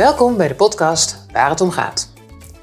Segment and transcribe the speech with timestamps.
[0.00, 2.08] Welkom bij de podcast Waar het om gaat.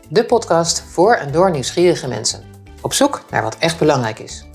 [0.10, 2.44] De podcast voor en door nieuwsgierige mensen.
[2.82, 4.46] Op zoek naar wat echt belangrijk is.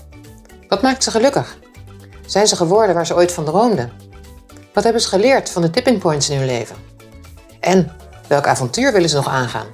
[0.67, 1.57] Wat maakt ze gelukkig?
[2.25, 3.91] Zijn ze geworden waar ze ooit van droomden?
[4.73, 6.75] Wat hebben ze geleerd van de tipping points in hun leven?
[7.59, 7.91] En
[8.27, 9.67] welk avontuur willen ze nog aangaan?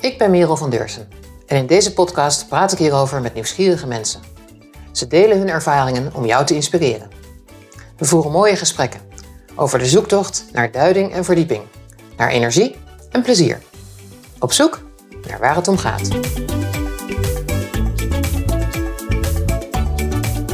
[0.00, 1.08] Ik ben Merel van Deursen
[1.46, 4.20] en in deze podcast praat ik hierover met nieuwsgierige mensen.
[4.92, 7.10] Ze delen hun ervaringen om jou te inspireren.
[7.96, 9.00] We voeren mooie gesprekken
[9.54, 11.62] over de zoektocht naar duiding en verdieping,
[12.16, 12.76] naar energie
[13.10, 13.62] en plezier.
[14.38, 14.82] Op zoek
[15.28, 16.08] naar waar het om gaat.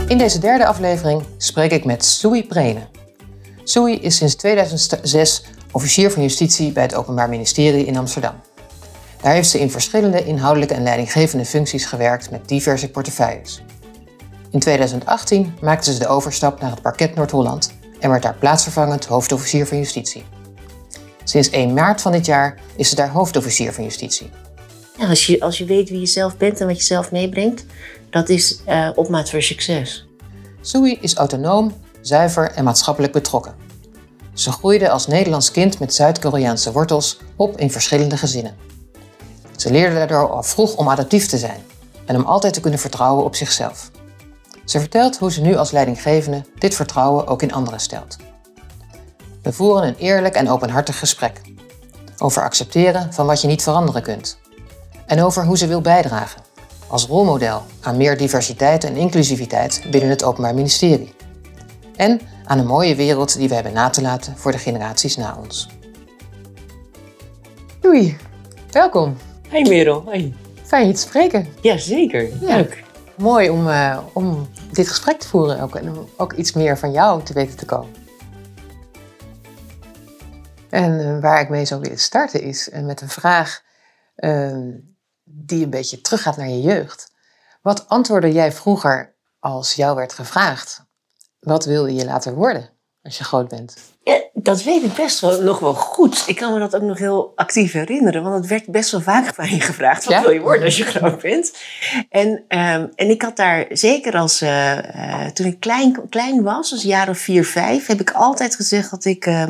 [0.07, 2.87] In deze derde aflevering spreek ik met Sui Prene.
[3.65, 8.35] Sui is sinds 2006 officier van justitie bij het Openbaar Ministerie in Amsterdam.
[9.23, 13.63] Daar heeft ze in verschillende inhoudelijke en leidinggevende functies gewerkt met diverse portefeuilles.
[14.51, 19.67] In 2018 maakte ze de overstap naar het parket Noord-Holland en werd daar plaatsvervangend hoofdofficier
[19.67, 20.25] van justitie.
[21.25, 24.31] Sinds 1 maart van dit jaar is ze daar hoofdofficier van justitie.
[24.99, 27.65] Ja, als, je, als je weet wie je zelf bent en wat je zelf meebrengt,
[28.11, 30.07] dat is uh, opmaat voor succes.
[30.61, 33.55] Sui is autonoom, zuiver en maatschappelijk betrokken.
[34.33, 38.57] Ze groeide als Nederlands kind met Zuid-Koreaanse wortels op in verschillende gezinnen.
[39.57, 41.61] Ze leerde daardoor al vroeg om adaptief te zijn
[42.05, 43.91] en om altijd te kunnen vertrouwen op zichzelf.
[44.69, 48.17] Ze vertelt hoe ze nu als leidinggevende dit vertrouwen ook in anderen stelt.
[49.43, 51.41] We voeren een eerlijk en openhartig gesprek
[52.19, 54.39] over accepteren van wat je niet veranderen kunt
[55.07, 56.43] en over hoe ze wil bijdragen
[56.87, 61.15] als rolmodel aan meer diversiteit en inclusiviteit binnen het Openbaar Ministerie
[61.97, 65.37] en aan een mooie wereld die we hebben na te laten voor de generaties na
[65.43, 65.69] ons.
[67.81, 68.17] Doei,
[68.71, 69.17] welkom.
[69.49, 70.35] Hey Merel, hey.
[70.63, 71.47] Fijn je te spreken.
[71.61, 72.57] Jazeker, ja.
[72.57, 72.87] leuk.
[73.17, 76.91] Mooi om, uh, om dit gesprek te voeren ook, en om ook iets meer van
[76.91, 77.95] jou te weten te komen.
[80.69, 83.63] En uh, waar ik mee zou willen starten is uh, met een vraag
[84.15, 84.71] ehm,
[85.25, 87.13] die een beetje teruggaat naar je jeugd.
[87.63, 90.87] Wat antwoordde jij vroeger als jou werd gevraagd?
[91.41, 92.71] Wat wilde je later worden
[93.03, 93.77] als je groot bent?
[94.43, 96.25] Dat weet ik best wel nog wel goed.
[96.27, 99.35] Ik kan me dat ook nog heel actief herinneren, want het werd best wel vaak
[99.35, 101.53] van je gevraagd: wat wil je worden als je groot bent?
[102.11, 106.71] En, um, en ik had daar zeker als uh, uh, toen ik klein, klein was,
[106.71, 109.45] dus jaar of vier, vijf, heb ik altijd gezegd dat ik uh,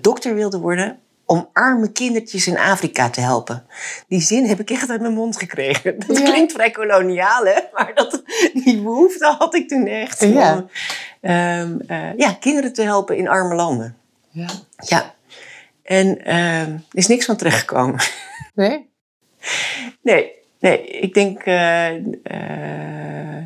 [0.00, 3.66] dokter wilde worden om arme kindertjes in Afrika te helpen.
[4.08, 5.98] Die zin heb ik echt uit mijn mond gekregen.
[6.06, 7.60] Dat klinkt vrij koloniaal, hè?
[7.72, 8.22] Maar dat,
[8.64, 10.20] die behoefte had ik toen echt.
[10.20, 10.54] Ja.
[10.54, 10.68] Om,
[11.30, 13.96] um, uh, ja, kinderen te helpen in arme landen.
[14.34, 14.48] Ja.
[14.76, 15.14] Ja.
[15.82, 18.00] En um, er is niks van terechtgekomen.
[18.54, 18.90] Nee?
[20.02, 20.86] Nee, nee.
[20.86, 21.46] Ik denk...
[21.46, 23.44] Uh, uh,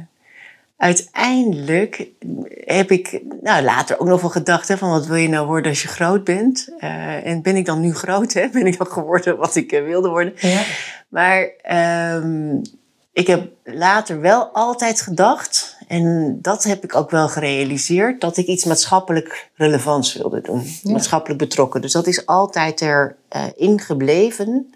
[0.77, 2.07] uiteindelijk
[2.65, 5.71] heb ik nou, later ook nog wel gedacht: hè, van wat wil je nou worden
[5.71, 6.69] als je groot bent?
[6.79, 8.33] Uh, en ben ik dan nu groot?
[8.33, 8.49] Hè?
[8.53, 10.33] Ben ik dan geworden wat ik uh, wilde worden?
[10.37, 10.63] Ja.
[11.09, 11.51] Maar
[12.17, 12.63] um,
[13.13, 18.47] ik heb later wel altijd gedacht, en dat heb ik ook wel gerealiseerd, dat ik
[18.47, 20.63] iets maatschappelijk relevants wilde doen.
[20.83, 20.93] Ja.
[20.93, 21.81] Maatschappelijk betrokken.
[21.81, 24.73] Dus dat is altijd erin uh, gebleven.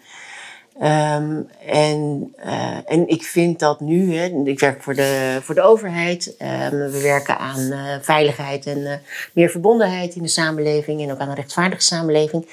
[0.82, 5.62] Um, en, uh, en ik vind dat nu, hè, ik werk voor de, voor de
[5.62, 8.92] overheid, um, we werken aan uh, veiligheid en uh,
[9.32, 12.46] meer verbondenheid in de samenleving en ook aan een rechtvaardige samenleving.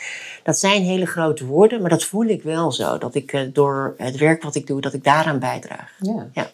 [0.44, 4.18] Dat zijn hele grote woorden, maar dat voel ik wel zo, dat ik door het
[4.18, 5.92] werk wat ik doe, dat ik daaraan bijdraag.
[6.00, 6.28] Ja.
[6.34, 6.50] ja.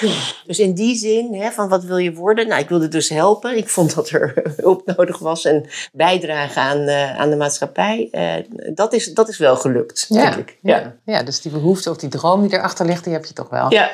[0.00, 0.12] Ja.
[0.46, 2.48] Dus in die zin, hè, van wat wil je worden?
[2.48, 3.56] Nou, ik wilde dus helpen.
[3.56, 8.08] Ik vond dat er hulp nodig was en bijdragen aan, uh, aan de maatschappij.
[8.12, 8.34] Uh,
[8.74, 10.30] dat, is, dat is wel gelukt, ja.
[10.30, 10.58] denk ik.
[10.62, 10.96] Ja.
[11.04, 13.72] ja, dus die behoefte of die droom die erachter ligt, die heb je toch wel
[13.72, 13.90] ja.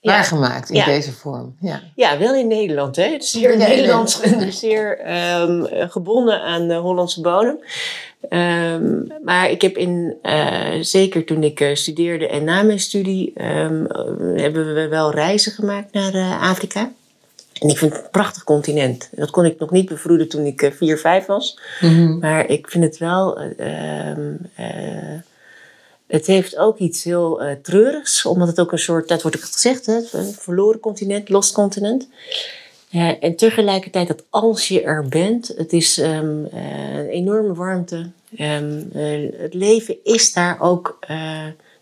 [0.00, 1.56] waargemaakt in deze vorm.
[1.60, 1.80] Ja.
[1.94, 2.96] ja, wel in Nederland.
[2.96, 3.16] Hè.
[3.18, 4.98] Zeer Nederlands, zeer
[5.40, 7.58] um, gebonden aan de Hollandse bodem.
[8.30, 13.32] Um, maar ik heb in, uh, zeker toen ik uh, studeerde en na mijn studie,
[13.36, 13.86] um,
[14.36, 16.92] hebben we wel reizen gemaakt naar uh, Afrika.
[17.60, 19.08] En ik vind het een prachtig continent.
[19.12, 21.58] Dat kon ik nog niet bevroeden toen ik 4, 5 was.
[21.80, 22.18] Mm -hmm.
[22.18, 23.40] Maar ik vind het wel.
[23.40, 24.50] Um,
[26.06, 29.86] het heeft ook iets heel treurigs, omdat het ook een soort, dat wordt ook gezegd,
[29.86, 30.00] hè,
[30.32, 32.08] verloren continent, lost continent.
[32.92, 38.10] Ja, en tegelijkertijd dat als je er bent, het is um, uh, een enorme warmte.
[38.38, 41.16] Um, uh, het leven is daar ook uh,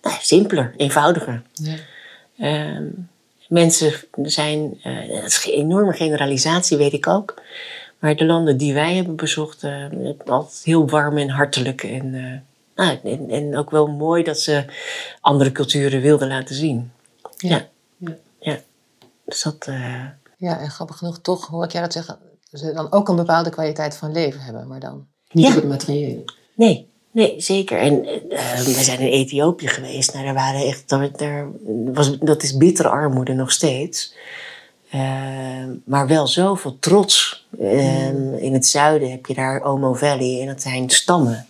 [0.03, 1.43] nou, simpeler, eenvoudiger.
[1.53, 2.77] Ja.
[2.77, 3.09] Um,
[3.49, 3.93] mensen
[4.23, 7.43] zijn, dat is een enorme generalisatie, weet ik ook.
[7.99, 9.65] Maar de landen die wij hebben bezocht,
[10.27, 11.83] altijd heel warm en hartelijk.
[11.83, 12.11] En,
[12.75, 14.65] nou, en, en, ook wel mooi dat ze
[15.21, 16.93] andere culturen wilden laten zien.
[17.37, 17.69] Ja.
[17.97, 18.17] ja.
[18.39, 18.59] ja.
[19.25, 19.69] Dus dat.
[20.41, 22.19] Ja, en grappig genoeg toch hoor ik jij dat zeggen,
[22.51, 25.51] ze dan ook een bepaalde kwaliteit van leven hebben, maar dan niet ja.
[25.51, 26.25] op het materiële.
[26.55, 27.79] Nee, Nee, zeker.
[27.79, 30.13] En uh, we zijn in Ethiopië geweest.
[30.13, 31.49] Nou, daar waren echt, daar, daar
[31.93, 34.15] was, dat is bittere armoede nog steeds.
[34.95, 37.47] Uh, maar wel zoveel trots.
[37.61, 41.47] Uh, in het zuiden heb je daar Omo Valley en dat zijn stammen.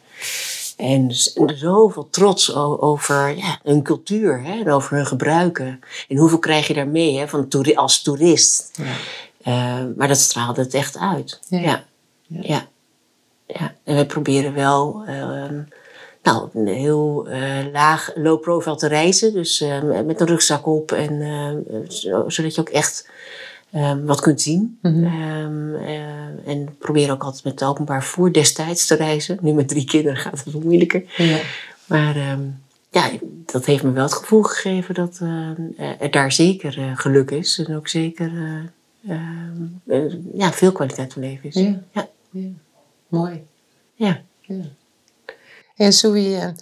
[0.80, 1.10] En
[1.56, 5.80] zoveel trots over ja, hun cultuur hè, en over hun gebruiken.
[6.08, 8.70] En hoeveel krijg je daarmee hè, van toeri als toerist.
[8.72, 8.94] Ja.
[9.46, 11.40] Uh, maar dat straalde het echt uit.
[11.48, 11.58] Ja.
[11.58, 11.84] ja.
[12.26, 12.66] ja.
[13.46, 13.74] ja.
[13.84, 15.44] En we proberen wel uh,
[16.22, 19.32] nou, heel uh, laag, low profile te reizen.
[19.32, 20.92] Dus ehm, met een rugzak op.
[20.92, 21.64] En,
[22.26, 23.08] zodat je ook echt
[23.75, 24.78] um, wat kunt zien.
[24.82, 25.75] Mm -hmm.
[25.75, 29.38] uh, en probeer ook altijd met het openbaar vervoer destijds te reizen.
[29.40, 31.05] Nu met drie kinderen gaat het wat moeilijker.
[31.17, 31.40] Ja.
[31.87, 33.11] Maar um, ja,
[33.46, 37.58] dat heeft me wel het gevoel gegeven dat uh, er daar zeker uh, geluk is.
[37.58, 38.32] En ook zeker
[40.34, 41.55] ja, veel kwaliteit van leven is.
[41.55, 41.82] Ja.
[41.93, 42.08] ja.
[42.31, 42.49] ja.
[43.08, 43.46] Mooi.
[43.94, 44.20] Ja.
[44.40, 44.64] ja.
[45.76, 46.55] En Zoe,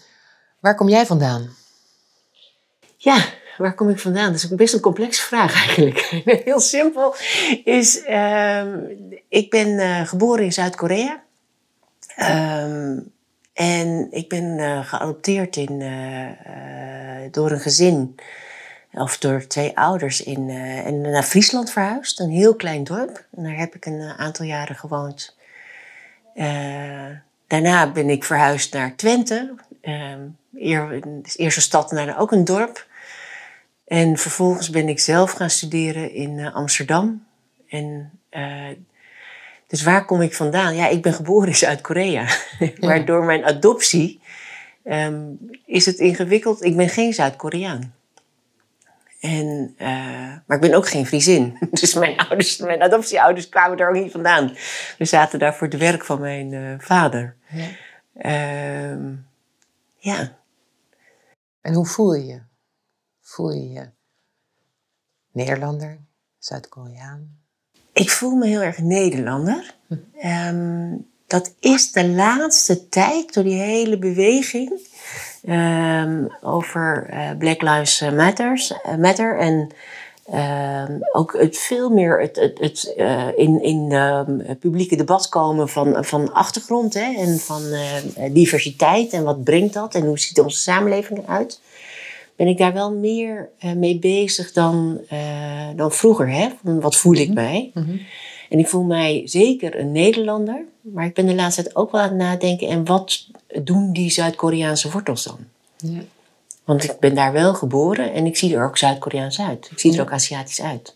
[0.61, 1.49] waar kom jij vandaan?
[2.97, 3.25] Ja,
[3.59, 4.33] waar kom ik vandaan?
[4.33, 5.99] Dat is best een complexe vraag eigenlijk.
[6.45, 7.15] Heel simpel
[7.65, 11.23] is, um, ik ben uh, geboren in Zuid-Korea.
[12.19, 13.13] Um,
[13.53, 18.15] en ik ben uh, geadopteerd in, uh, door een gezin,
[18.93, 20.51] of door twee ouders, in,
[20.85, 22.21] en naar Friesland verhuisd.
[22.21, 23.25] Een heel klein dorp.
[23.37, 25.37] En daar heb ik een aantal jaren gewoond.
[27.47, 29.55] daarna ben ik verhuisd naar Twente.
[30.55, 32.87] Eer, de eerste stad naar ook een dorp.
[33.89, 37.27] En vervolgens ben ik zelf gaan studeren in uh, Amsterdam.
[37.69, 38.69] En uh,
[39.67, 40.77] dus waar kom ik vandaan?
[40.77, 42.27] Ja, ik ben geboren in Zuid-Korea.
[42.81, 44.21] maar door mijn adoptie
[44.85, 46.65] um, is het ingewikkeld.
[46.65, 47.95] Ik ben geen Zuid-Koreaan.
[49.21, 49.89] En, uh,
[50.47, 51.59] maar ik ben ook geen Friesin.
[51.71, 54.57] Dus mijn, ouders, mijn adoptieouders kwamen er ook niet vandaan.
[54.99, 57.37] We zaten daar voor het werk van mijn vader.
[57.49, 57.69] Ja.
[58.15, 59.15] Uh,
[59.97, 60.37] ja.
[61.61, 62.48] En hoe voel je je?
[63.29, 63.91] Voel je je
[65.33, 65.99] Nederlander,
[66.39, 67.39] Zuid-Koreaan?
[67.93, 69.75] Ik voel me heel erg Nederlander.
[70.25, 74.81] Um, dat is de laatste tijd door die hele beweging
[75.49, 79.71] um, over uh, Black Lives Matters, uh, Matter en
[80.35, 83.93] um, ook het veel meer het, het, het uh, in, in
[84.43, 87.63] het publieke debat komen van, van achtergrond hè, en van
[88.33, 91.61] diversiteit en wat brengt dat en hoe ziet onze samenleving eruit
[92.39, 96.31] ben ik daar wel meer uh, mee bezig dan, uh, dan vroeger.
[96.31, 96.49] Hè?
[96.65, 97.35] Van wat voel ik mhm.
[97.35, 97.71] mij?
[97.75, 98.01] Mm -hmm.
[98.49, 100.65] En ik voel mij zeker een Nederlander.
[100.81, 102.69] Maar ik ben de laatste tijd ook wel aan het nadenken.
[102.69, 103.27] En wat
[103.63, 105.39] doen die Zuid-Koreaanse wortels dan?
[105.77, 106.01] Ja.
[106.65, 109.69] Want ik ben daar wel geboren en ik zie er ook Zuid-Koreaans uit.
[109.71, 110.95] Ik zie er ook Aziatisch uit.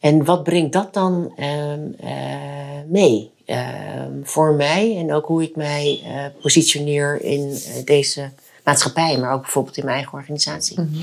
[0.00, 1.48] En wat brengt dat dan uh,
[2.86, 4.96] mee ehm, voor mij?
[4.96, 8.30] En ook hoe ik mij eh, positioneer in deze
[8.68, 10.80] maatschappij, maar ook bijvoorbeeld in mijn eigen organisatie.
[10.80, 11.02] Mhm.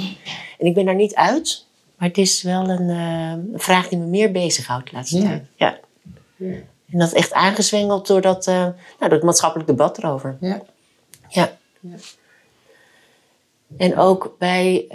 [0.60, 1.66] En ik ben daar niet uit,
[1.98, 5.44] maar het is wel een, uh, vraag die me meer bezighoudt de laatste tijd.
[5.56, 5.78] Ja.
[6.38, 6.56] ja.
[6.92, 10.38] En dat echt aangezwengeld door, dat, uh, nou, door het maatschappelijk debat erover.
[10.40, 10.62] Ja.
[11.30, 11.58] ja.
[11.80, 11.96] ja.
[13.78, 14.86] En ook bij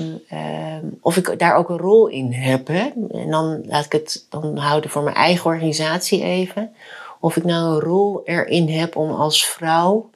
[0.00, 2.66] um, um, of ik daar ook een rol in heb.
[2.66, 2.90] Hè?
[3.10, 6.74] En dan laat ik het dan houden voor mijn eigen organisatie even.
[7.20, 10.10] Of ik nou een rol erin heb om als vrouw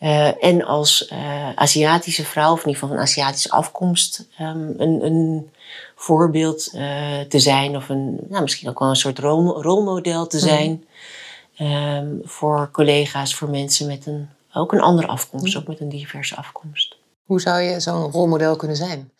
[0.00, 5.04] uh, en als uh, Aziatische vrouw, of in ieder geval van Aziatische afkomst, um, een,
[5.04, 5.50] een,
[5.96, 7.76] voorbeeld uh, te zijn.
[7.76, 10.46] Of een, nou, misschien ook wel een soort rol, rolmodel te mhm.
[10.46, 10.84] zijn.
[11.58, 16.36] Um, voor collega's, voor mensen met een, ook een andere afkomst, ook met een diverse
[16.36, 16.96] afkomst.
[17.24, 19.10] Hoe zou je zo'n rolmodel kunnen zijn?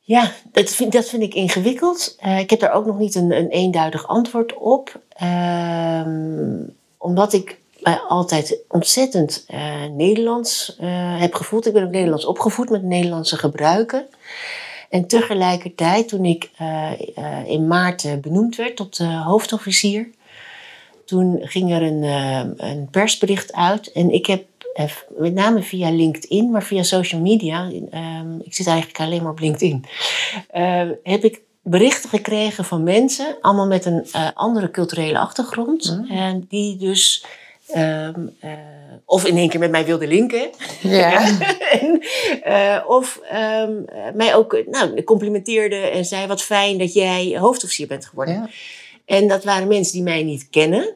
[0.00, 2.16] Ja, dat vind, dat vind ik ingewikkeld.
[2.38, 5.00] ik heb daar ook nog niet een, een eenduidig antwoord op.
[5.22, 11.66] Um, omdat ik mij altijd ontzettend uh, Nederlands uh, heb gevoeld.
[11.66, 14.06] Ik ben ook Nederlands opgevoed met Nederlandse gebruiken.
[14.90, 16.90] En tegelijkertijd, toen ik uh,
[17.46, 20.10] in maart benoemd werd tot hoofdofficier,
[21.04, 22.02] toen ging er een,
[22.56, 23.92] een persbericht uit.
[23.92, 24.44] En ik heb
[25.08, 29.40] met name via LinkedIn, maar via social media, ehm, ik zit eigenlijk alleen maar op
[29.40, 29.84] LinkedIn,
[31.02, 35.98] heb ik berichten gekregen van mensen, allemaal met een andere culturele achtergrond.
[35.98, 36.10] Mm.
[36.10, 37.24] En die dus
[37.76, 38.50] Um, uh,
[39.04, 40.50] of in één keer met mij wilde linken.
[40.80, 41.38] Ja.
[41.80, 42.02] en,
[42.46, 48.06] uh, of um, mij ook nou, complimenteerde en zei: Wat fijn dat jij hoofdofficier bent
[48.06, 48.34] geworden.
[48.34, 48.48] Ja.
[49.04, 50.94] En dat waren mensen die mij niet kennen.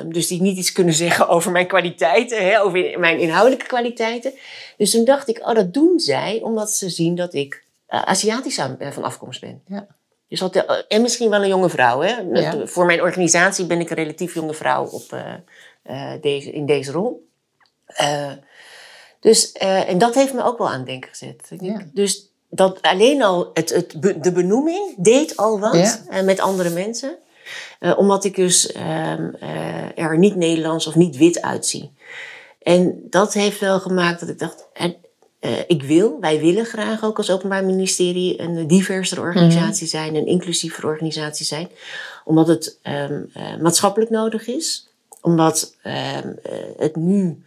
[0.00, 4.32] Um, dus die niet iets kunnen zeggen over mijn kwaliteiten, hè, over mijn inhoudelijke kwaliteiten.
[4.76, 8.60] Dus toen dacht ik: Oh, dat doen zij omdat ze zien dat ik uh, Aziatisch
[8.78, 9.62] van afkomst ben.
[9.66, 9.86] Ja.
[10.28, 10.42] Dus
[10.88, 12.00] en misschien wel een jonge vrouw.
[12.00, 12.66] Hè?
[12.66, 15.16] Voor mijn organisatie ben ik een relatief jonge vrouw op,
[16.20, 17.28] deze, in deze rol.
[17.86, 18.32] Eh,
[19.20, 21.48] dus, eh, en dat heeft me ook wel aan het denken gezet.
[21.60, 21.86] Ja.
[21.92, 25.98] Dus dat alleen al het, het, de benoeming deed al wat Ja.
[26.08, 27.16] eh, met andere mensen.
[27.80, 31.92] Eh, omdat ik dus ehm, eh, er niet Nederlands of niet wit uitzie.
[32.62, 34.90] En dat heeft wel gemaakt dat ik dacht, eh,
[35.40, 40.26] eh, ik wil, wij willen graag ook als Openbaar Ministerie een diversere organisatie zijn, een
[40.26, 41.68] inclusievere organisatie zijn.
[42.24, 44.88] Omdat het ehm, eh, maatschappelijk nodig is.
[45.20, 47.42] Omdat ehm, eh, het nu,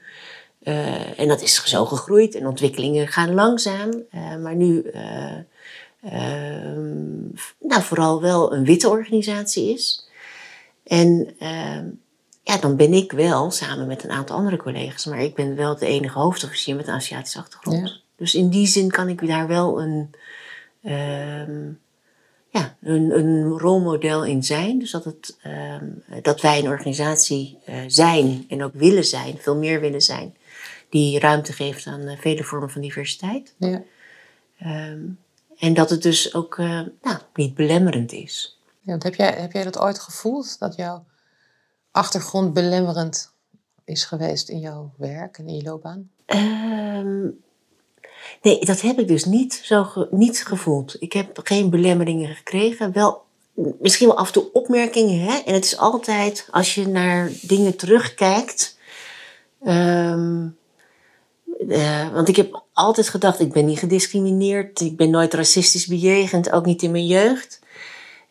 [0.64, 5.38] eh, en dat is zo gegroeid en ontwikkelingen gaan langzaam, eh, maar nu eh,
[6.04, 7.22] ehm,
[7.60, 10.08] nou, vooral wel een witte organisatie is.
[10.84, 11.86] En ehm,
[12.44, 15.78] ja, dan ben ik wel, samen met een aantal andere collega's, maar ik ben wel
[15.78, 17.90] de enige hoofdofficier met een Aziatische achtergrond.
[17.90, 17.96] Ja.
[18.16, 20.16] Dus in die zin kan ik daar wel een,
[22.54, 24.80] ja, een, een rolmodel in zijn.
[24.80, 25.86] Dus dat, het, ehm,
[26.22, 30.36] dat wij een organisatie eh, zijn en ook willen zijn, veel meer willen zijn,
[30.90, 33.54] die ruimte geeft aan eh, vele vormen van diversiteit.
[33.58, 33.82] Ja.
[34.60, 35.02] Ehm,
[35.58, 38.60] en dat het dus ook eh, nou, niet belemmerend is.
[38.82, 41.06] Ja, want heb, jij, heb jij dat ooit gevoeld, dat jouw
[41.92, 43.34] achtergrond belemmerend
[43.84, 46.10] is geweest in jouw werk en in je loopbaan?
[46.26, 47.28] Ehm,
[48.42, 50.96] nee, dat heb ik dus niet zo niet gevoeld.
[51.00, 52.92] Ik heb geen belemmeringen gekregen.
[52.92, 53.22] Wel,
[53.80, 55.20] misschien wel af en toe opmerkingen.
[55.20, 55.38] Hè?
[55.46, 58.78] En het is altijd, als je naar dingen terugkijkt.
[61.70, 64.80] eh, want ik heb altijd gedacht, ik ben niet gediscrimineerd.
[64.82, 67.62] Ik ben nooit racistisch bejegend, ook niet in mijn jeugd.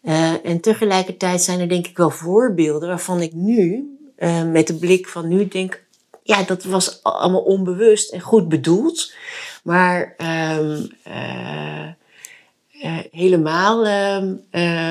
[0.03, 4.75] Eh, en tegelijkertijd zijn er denk ik wel voorbeelden waarvan ik nu, eh, met de
[4.75, 5.83] blik van nu, denk:
[6.33, 9.13] ja, dat was allemaal onbewust en goed bedoeld.
[9.63, 11.87] Maar ehm, eh,
[12.83, 13.87] eh, helemaal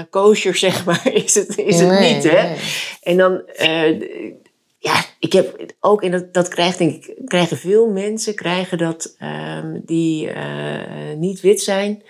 [0.09, 2.23] kosher, zeg maar, is het, is het Nee, niet.
[2.23, 2.47] Hè?
[2.47, 2.57] nee.
[3.01, 3.41] En dan,
[4.77, 9.15] ja, ik heb ook, en dat, dat krijgt, denk ik, krijgen veel mensen, krijgen dat
[9.19, 10.29] ehm, die
[11.17, 12.03] niet wit zijn.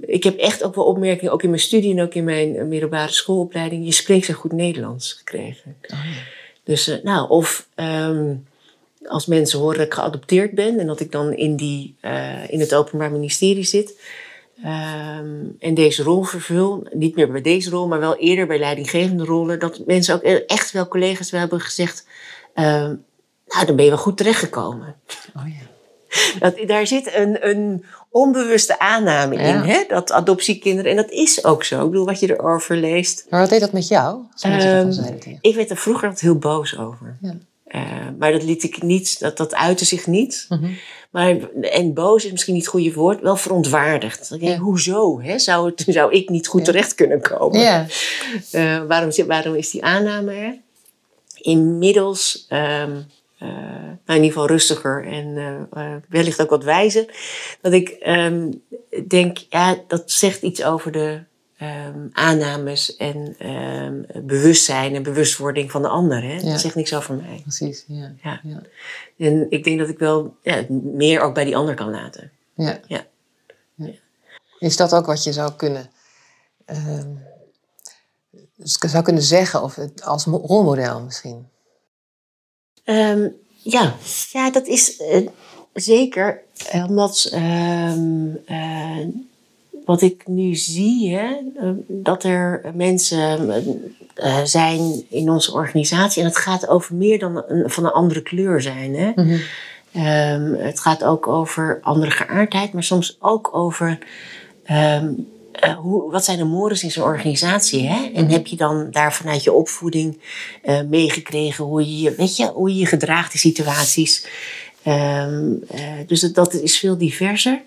[0.00, 3.12] Ik heb echt ook wel opmerkingen, ook in mijn studie en ook in mijn middelbare
[3.12, 3.84] schoolopleiding.
[3.84, 5.76] Je spreekt zo goed Nederlands gekregen.
[6.64, 8.34] Dus, eh, nou, of ehm,
[9.04, 12.60] als mensen horen dat ik geadopteerd ben en dat ik dan in, die, eh, in
[12.60, 14.00] het Openbaar Ministerie zit.
[14.62, 19.24] ehm, en deze rol vervul, niet meer bij deze rol, maar wel eerder bij leidinggevende
[19.24, 22.06] rollen, dat mensen ook echt wel collega's wel hebben gezegd,
[22.54, 22.94] ehm,
[23.46, 24.96] nou dan ben je wel goed terechtgekomen.
[25.36, 25.71] Oh ja.
[26.40, 29.84] Dat, daar zit een, een onbewuste aanname in, hè?
[29.88, 31.84] dat adoptiekinderen, en dat is ook zo.
[31.84, 33.26] Ik bedoel, wat je erover leest.
[33.30, 34.20] Maar wat deed dat met jou?
[34.36, 35.38] Je?
[35.40, 37.16] Ik werd er vroeger altijd heel boos over.
[37.20, 37.34] Ja.
[37.64, 37.80] Eh,
[38.18, 40.46] maar dat liet ik niet, dat, dat uitte zich niet.
[40.48, 40.70] Mhm.
[41.10, 44.28] Maar, en boos is misschien niet het goede woord, wel verontwaardigd.
[44.28, 44.62] Dan denk ik, Ja.
[44.64, 45.20] Hoezo?
[45.20, 45.38] Hè?
[45.38, 46.66] Zou, het, zou ik niet goed Ja.
[46.66, 47.60] terecht kunnen komen?
[47.60, 47.86] Ja.
[48.50, 50.56] Eh, waarom, waarom is die aanname er?
[51.40, 52.96] Inmiddels, ehm, eh,
[53.42, 57.06] nou in ieder geval rustiger en eh, eh, wellicht ook wat wijzer,
[57.60, 58.52] dat ik ehm,
[59.08, 61.22] denk, ja, dat zegt iets over de
[61.56, 66.22] ehm, aannames en ehm, bewustzijn en bewustwording van de ander.
[66.22, 66.34] Hè?
[66.34, 66.50] Ja.
[66.50, 67.40] Dat zegt niks over mij.
[67.42, 68.14] Precies, ja.
[68.22, 68.40] Ja.
[68.42, 68.62] Ja.
[69.18, 72.30] En ik denk dat ik wel ja, meer ook bij die ander kan laten.
[72.54, 72.80] Ja.
[72.86, 73.04] Ja.
[74.58, 75.90] Is dat ook wat je zou kunnen,
[78.66, 81.48] zou kunnen zeggen, of het, als mo- rolmodel misschien?
[82.84, 83.28] Ehm,
[83.62, 83.94] ja.
[84.32, 85.26] ja, dat is eh,
[85.72, 86.40] zeker.
[86.70, 87.92] eh, Omdat eh,
[89.84, 91.36] wat ik nu zie, hè,
[91.88, 93.64] dat er mensen
[94.44, 96.22] zijn in onze organisatie.
[96.22, 98.94] En het gaat over meer dan een, van een andere kleur zijn.
[98.94, 99.12] Hè?
[99.92, 103.98] Ehm, het gaat ook over andere geaardheid, maar soms ook over
[105.52, 107.88] eh, hoe, wat zijn de mores in zo'n organisatie.
[107.88, 108.10] Hè?
[108.14, 110.20] En heb je dan daar vanuit je opvoeding
[110.62, 114.26] eh, meegekregen hoe je, je- weet je hoe je je gedraagt in situaties.
[114.82, 117.62] Ehm, eh, dus dat, dat is veel diverser.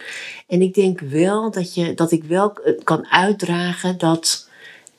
[0.47, 4.49] En ik denk wel dat, je, dat ik wel kan uitdragen dat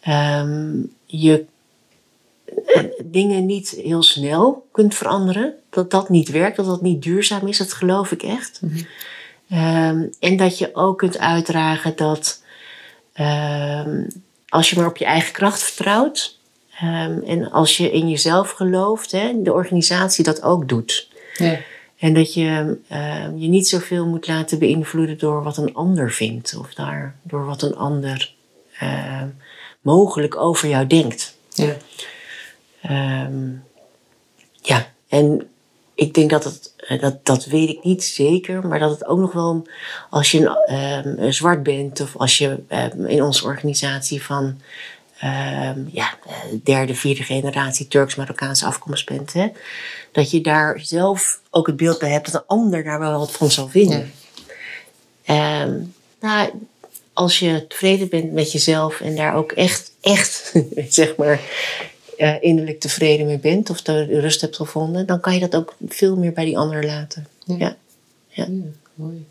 [0.01, 0.75] ehm,
[1.07, 1.45] je
[3.05, 5.55] dingen niet heel snel kunt veranderen.
[5.71, 7.59] Dat dat niet werkt, dat dat niet duurzaam is.
[7.59, 8.61] Dat geloof ik echt.
[9.51, 12.43] Ehm, en dat je ook kunt uitdragen dat
[13.17, 14.03] ehm,
[14.49, 16.39] als je maar op je eigen kracht vertrouwt.
[16.81, 21.09] ehm, en als je in jezelf gelooft, hè, de organisatie dat ook doet.
[21.35, 21.59] Ja.
[21.99, 26.57] En dat je ehm, je niet zoveel moet laten beïnvloeden door wat een ander vindt.
[26.59, 28.35] Of daar, door wat een ander
[29.81, 31.37] mogelijk over jou denkt.
[31.49, 31.77] Ja.
[34.63, 35.49] Ja, en
[35.97, 39.19] ik denk dat het, eh, dat, dat weet ik niet zeker, maar dat het ook
[39.19, 39.67] nog wel,
[40.11, 44.61] als je een, ehm, een zwart bent of als je ehm, in onze organisatie van
[45.19, 46.15] ehm, ja,
[46.63, 49.33] derde, vierde generatie Turks-Marokkaanse afkomst bent.
[49.33, 49.49] Hè?
[50.13, 53.33] Dat je daar zelf ook het beeld bij hebt dat een ander daar wel wat
[53.33, 54.13] van zal vinden.
[55.25, 55.79] Ehm,
[56.21, 56.51] nou,
[57.13, 60.53] als je tevreden bent met jezelf en daar ook echt, echt,
[60.89, 61.41] zeg maar,
[62.17, 65.75] uh, innerlijk tevreden mee bent of de rust hebt gevonden, dan kan je dat ook
[65.89, 67.27] veel meer bij die ander laten.
[67.45, 67.57] Ja.
[67.59, 67.77] ja.
[68.29, 68.49] ja.
[68.95, 69.27] mooi.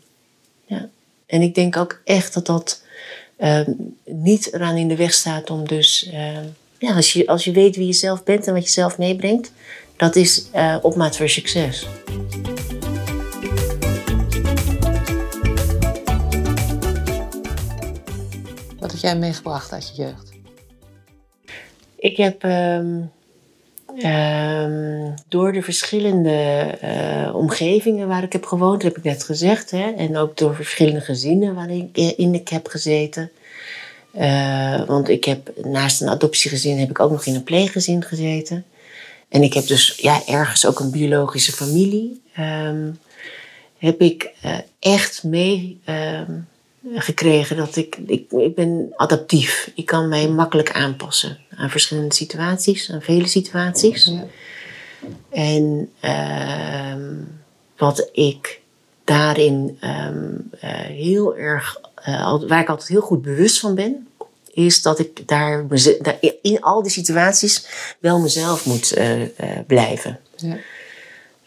[0.64, 0.88] Ja.
[1.26, 2.82] En ik denk ook echt dat dat
[3.38, 3.60] uh,
[4.04, 6.38] niet eraan in de weg staat om dus, uh,
[6.78, 9.52] ja, als je, als je weet wie je zelf bent en wat je zelf meebrengt,
[9.96, 11.86] dat is uh, opmaat voor succes.
[18.78, 20.35] Wat heb jij meegebracht uit je jeugd?
[22.06, 23.10] Ik heb um,
[24.04, 29.90] um, door de verschillende uh, omgevingen waar ik heb gewoond, heb ik net gezegd, hè,
[29.90, 33.30] en ook door verschillende gezinnen waarin ik, in ik heb gezeten.
[34.18, 38.64] Uh, want ik heb naast een adoptiegezin heb ik ook nog in een pleeggezin gezeten.
[39.28, 42.22] En ik heb dus ja, ergens ook een biologische familie.
[42.38, 42.98] Um,
[43.78, 44.32] heb ik
[44.78, 45.80] echt mee
[46.94, 49.70] gekregen dat ik, ik, ik ben adaptief.
[49.74, 54.04] Ik kan mij makkelijk aanpassen aan verschillende situaties, aan vele situaties.
[54.04, 54.26] Ja.
[55.30, 56.94] En uh,
[57.76, 58.60] wat ik
[59.04, 64.08] daarin um, uh, heel erg, uh, waar ik altijd heel goed bewust van ben,
[64.52, 65.66] is dat ik daar,
[66.00, 67.66] daar in al die situaties
[67.98, 69.22] wel mezelf moet uh,
[69.66, 70.18] blijven.
[70.36, 70.56] Ja.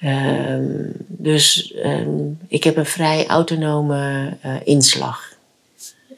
[0.04, 5.29] Um, dus um, ik heb een vrij autonome uh, inslag.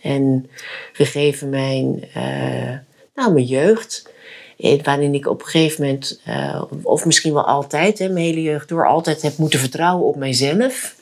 [0.01, 0.49] En
[0.91, 2.77] gegeven mijn, uh,
[3.15, 4.09] nou, mijn jeugd,
[4.57, 8.41] eh, waarin ik op een gegeven moment, uh, of misschien wel altijd, hè, mijn hele
[8.41, 10.95] jeugd door, altijd heb moeten vertrouwen op mijzelf,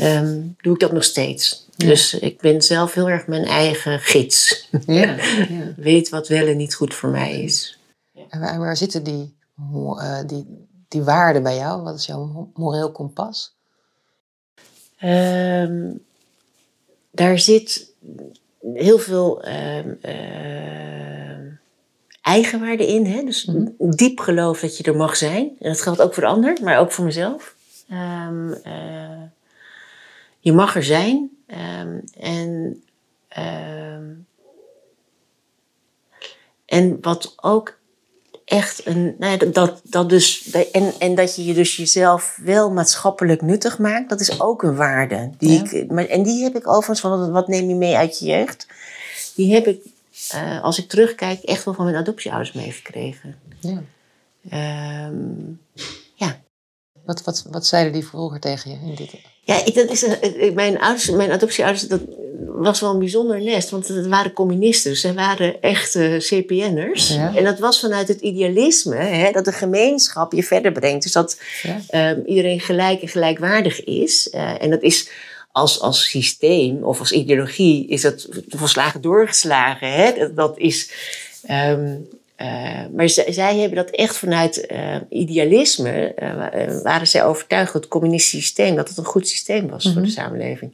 [0.00, 1.66] um, doe ik dat nog steeds.
[1.76, 1.86] Ja.
[1.86, 4.68] Dus ik ben zelf heel erg mijn eigen gids.
[4.86, 5.16] Ja,
[5.48, 5.72] ja.
[5.76, 7.78] Weet wat wel en niet goed voor mij is.
[8.28, 9.36] En waar, waar zitten die,
[9.72, 10.46] uh, die,
[10.88, 11.82] die waarden bij jou?
[11.82, 13.54] Wat is jouw moreel kompas?
[15.04, 16.04] Um,
[17.10, 17.92] daar zit
[18.74, 21.52] heel veel uh, uh,
[22.22, 23.06] eigenwaarde in.
[23.06, 23.24] Hè?
[23.24, 23.90] Dus mm -hmm.
[23.90, 25.56] diep geloof dat je er mag zijn.
[25.58, 27.54] En dat geldt ook voor de ander, maar ook voor mezelf.
[27.90, 29.22] Um, uh,
[30.38, 31.30] je mag er zijn.
[31.80, 32.82] Um, en,
[36.66, 37.75] en wat ook
[38.46, 39.14] echt een.
[39.18, 43.78] Nou ja, dat, dat dus, en, en dat je je dus jezelf wel maatschappelijk nuttig
[43.78, 45.30] maakt, dat is ook een waarde.
[45.38, 45.70] Die ja.
[45.70, 48.66] ik, maar, en die heb ik overigens van wat neem je mee uit je jeugd?
[49.34, 49.80] Die heb ik,
[50.34, 53.36] uh, als ik terugkijk, echt wel van mijn adoptieouders meegekregen.
[53.60, 53.82] Ja.
[55.08, 55.60] Um,
[56.14, 56.40] ja.
[57.04, 59.14] Wat, wat, wat zeiden die vroeger tegen je in dit?
[59.40, 60.06] Ja, ik, dat is,
[60.54, 62.00] mijn, ouders, mijn adoptieouders, dat
[62.56, 63.70] was wel een bijzonder nest.
[63.70, 67.08] Want het waren communisten, zij waren echte CPN'ers.
[67.08, 67.36] Ja.
[67.36, 71.02] En dat was vanuit het idealisme, hè, dat de gemeenschap je verder brengt.
[71.02, 72.10] Dus dat ja.
[72.10, 74.28] um, iedereen gelijk en gelijkwaardig is.
[74.34, 75.08] Uh, en dat is
[75.52, 79.92] als, als systeem of als ideologie is dat volslagen doorgeslagen.
[79.92, 80.12] Hè?
[80.18, 80.90] Dat, dat is...
[81.50, 87.82] Um, uh, maar zij, hebben dat echt vanuit uh, idealisme, uh, waren zij overtuigd dat
[87.82, 90.00] het communistische systeem, dat het een goed systeem was mm -hmm.
[90.00, 90.72] voor de samenleving.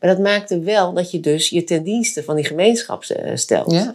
[0.00, 3.72] Maar dat maakte wel dat je dus je ten dienste van die gemeenschap stelt.
[3.72, 3.92] Ja.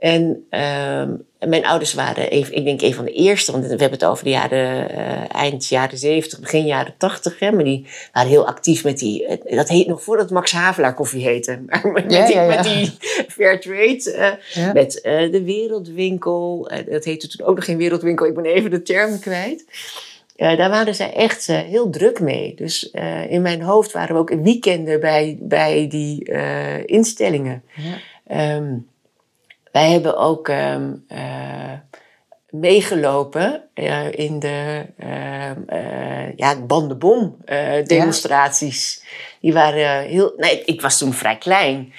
[0.00, 3.90] En um, mijn ouders waren, even, ik denk, een van de eerste, want we hebben
[3.90, 8.30] het over de jaren, uh, eind jaren 70, begin jaren 80, hè, maar die waren
[8.30, 12.26] heel actief met die, dat heet nog voordat Max Havelaar koffie heette, maar met, ja,
[12.26, 12.48] die, ja, ja.
[12.48, 12.92] met die
[13.28, 18.44] Fairtrade, uh, met uh, de Wereldwinkel, dat heette toen ook nog geen Wereldwinkel, ik ben
[18.44, 19.64] even de term kwijt.
[20.36, 22.54] Uh, daar waren zij echt uh, heel druk mee.
[22.54, 26.32] Dus uh, in mijn hoofd waren we ook weekenden bij, bij die
[26.86, 27.62] instellingen.
[28.26, 28.56] Ja.
[28.56, 28.88] Um,
[29.72, 31.06] wij hebben ook um,
[32.50, 33.62] meegelopen
[34.10, 34.84] in de
[36.36, 36.54] ja,
[37.86, 39.00] demonstraties.
[39.02, 39.08] Ja.
[39.40, 40.32] Die waren heel.
[40.36, 41.92] Nee, ik was toen vrij klein.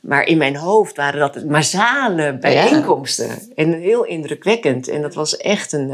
[0.00, 3.28] Maar in mijn hoofd waren dat massale bijeenkomsten.
[3.28, 3.36] Ja.
[3.54, 4.88] En heel indrukwekkend.
[4.88, 5.90] En dat was echt een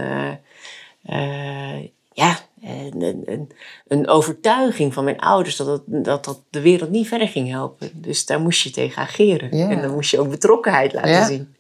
[1.07, 3.51] uh, ja, een, een,
[3.87, 7.91] een, overtuiging van mijn ouders dat, het, dat dat de wereld niet verder ging helpen.
[7.95, 9.57] Dus daar moest je tegen ageren.
[9.57, 9.71] Ja.
[9.71, 11.27] En dan moest je ook betrokkenheid laten ja.
[11.27, 11.55] zien.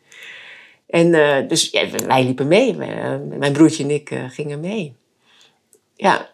[0.86, 2.76] En uh, dus ja, wij liepen mee.
[3.38, 4.96] Mijn broertje en ik uh, gingen mee.
[5.94, 6.30] Ja.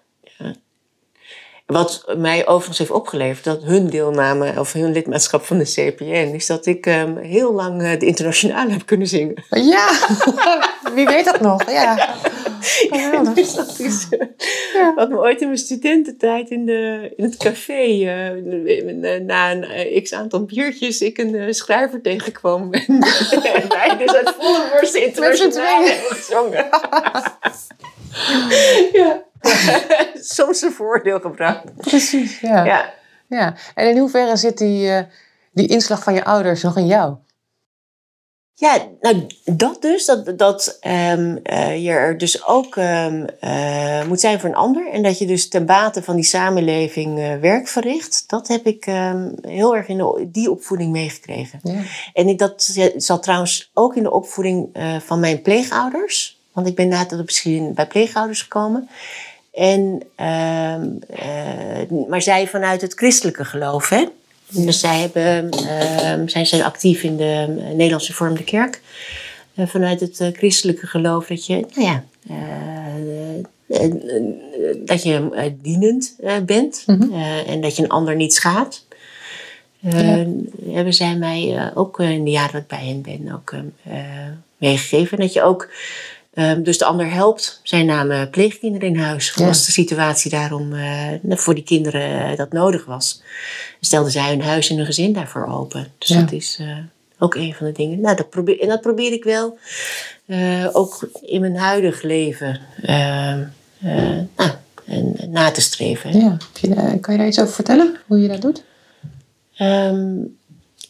[1.67, 6.47] Wat mij overigens heeft opgeleverd, dat hun deelname of hun lidmaatschap van de CPN, is
[6.47, 9.45] dat ik um, heel lang de internationale heb kunnen zingen.
[9.51, 9.89] Ja,
[10.95, 11.71] wie weet dat nog?
[11.71, 12.15] Ja.
[13.35, 14.21] dus dat is uh,
[14.73, 14.95] ja.
[14.95, 20.13] wat me ooit in mijn studententijd in, de, in het café, uh, na een x
[20.13, 22.73] aantal biertjes, ik een schrijver tegenkwam.
[22.73, 26.67] en wij dus uit volle borst internationaal hebben gezongen.
[29.01, 29.23] ja.
[30.15, 31.75] Soms een voordeel gebruikt.
[31.77, 32.65] Precies, ja.
[32.65, 32.95] ja.
[33.27, 33.55] ja.
[33.75, 35.07] En in hoeverre zit die,
[35.53, 37.17] die inslag van je ouders nog in jou?
[38.61, 44.21] Ja, nou dat dus, dat, dat um, uh, je er dus ook um, uh, moet
[44.21, 44.91] zijn voor een ander.
[44.91, 48.25] En dat je dus ten bate van die samenleving uh, werk verricht.
[48.27, 51.61] Dat heb ik um, heel erg in de, die opvoeding meegekregen.
[51.63, 51.81] Ja.
[52.13, 54.69] En ik, dat zat trouwens ook in de opvoeding
[55.05, 56.39] van mijn pleegouders.
[56.53, 58.89] Want ik ben na de misschien bij pleegouders gekomen.
[59.53, 60.03] En,
[62.09, 64.05] maar zij vanuit het christelijke geloof, hè.
[64.51, 68.81] Dus zij hebben, uh, zijn, zijn actief in de uh, Nederlandse Vormde Kerk.
[69.55, 72.05] Uh, vanuit het uh, christelijke geloof dat je, nou ja,
[74.85, 77.23] dat je dienend bent mm-hmm.
[77.47, 78.87] en dat je een ander niet schaadt.
[79.79, 80.27] Ja.
[80.71, 83.55] Hebben zij mij ook in de jaren dat ik bij hen ben ook
[84.57, 85.19] meegegeven.
[85.19, 85.71] Dat je ook
[86.39, 87.61] Um, dus de ander helpt.
[87.63, 89.33] Zijn namen pleegkinderen in huis.
[89.35, 89.47] Ja.
[89.47, 93.23] Was de situatie daarom uh, voor die kinderen uh, dat nodig was.
[93.81, 95.93] Stelden zij hun huis en hun gezin daarvoor open.
[95.99, 96.21] Dus ja.
[96.21, 96.77] dat is uh,
[97.19, 98.01] ook een van de dingen.
[98.01, 99.59] Nou, dat probeer, en dat probeer ik wel
[100.73, 103.43] ook in mijn huidige leven ehm,
[104.37, 104.51] nou,
[104.85, 106.21] en, na te streven.
[106.21, 106.37] Ja.
[107.01, 107.97] Kan je daar iets over vertellen?
[108.07, 108.63] Hoe je dat doet?
[109.61, 110.37] Um,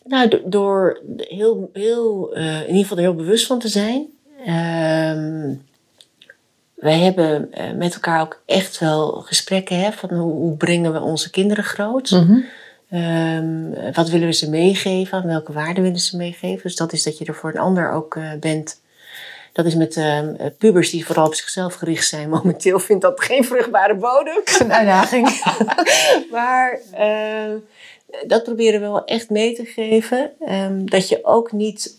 [0.05, 4.07] nou, door heel, heel, in ieder geval er heel bewust van te zijn.
[4.49, 5.67] Um,
[6.75, 11.01] wij hebben eh, met elkaar ook echt wel gesprekken hè, van hoe, hoe brengen we
[11.01, 12.11] onze kinderen groot.
[12.11, 12.45] Mm
[12.93, 15.27] um, wat willen we ze meegeven?
[15.27, 16.63] Welke waarden willen ze meegeven?
[16.63, 18.81] Dus dat is dat je er voor een ander ook uh, bent.
[19.53, 20.21] Dat is met uh,
[20.59, 22.29] pubers die vooral op zichzelf gericht zijn.
[22.39, 24.35] Momenteel vindt dat geen vruchtbare bodem.
[24.35, 25.43] Dat is een uitdaging.
[26.33, 27.55] maar uh,
[28.27, 30.31] dat proberen we wel echt mee te geven.
[30.49, 31.97] Um, dat je ook niet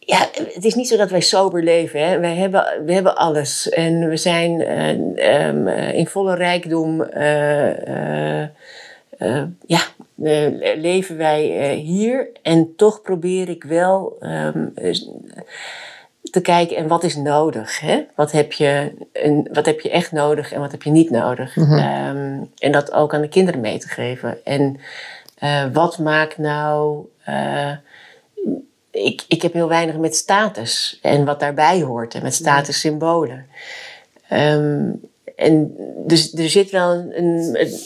[0.00, 2.08] ja, het is niet zo dat wij sober leven.
[2.08, 2.18] Hè.
[2.18, 3.68] Wij hebben, we hebben alles.
[3.68, 7.02] En we zijn uh, um, in volle rijkdom.
[7.16, 8.40] Uh,
[9.18, 9.80] uh, ja,
[10.76, 12.28] leven wij hier.
[12.42, 14.72] En toch probeer ik wel um,
[16.30, 17.80] te kijken en wat is nodig.
[17.80, 18.04] Hè?
[18.14, 21.56] Wat, heb je, een, wat heb je echt nodig en wat heb je niet nodig.
[21.56, 22.16] Mm -hmm.
[22.16, 24.44] um, en dat ook aan de kinderen mee te geven.
[24.44, 24.80] En
[25.72, 27.06] wat maakt nou
[28.90, 33.46] ik, ik heb heel weinig met status en wat daarbij hoort en met statussymbolen.
[34.32, 35.00] Um,
[35.40, 35.74] en
[36.06, 37.78] dus er zit wel een, een,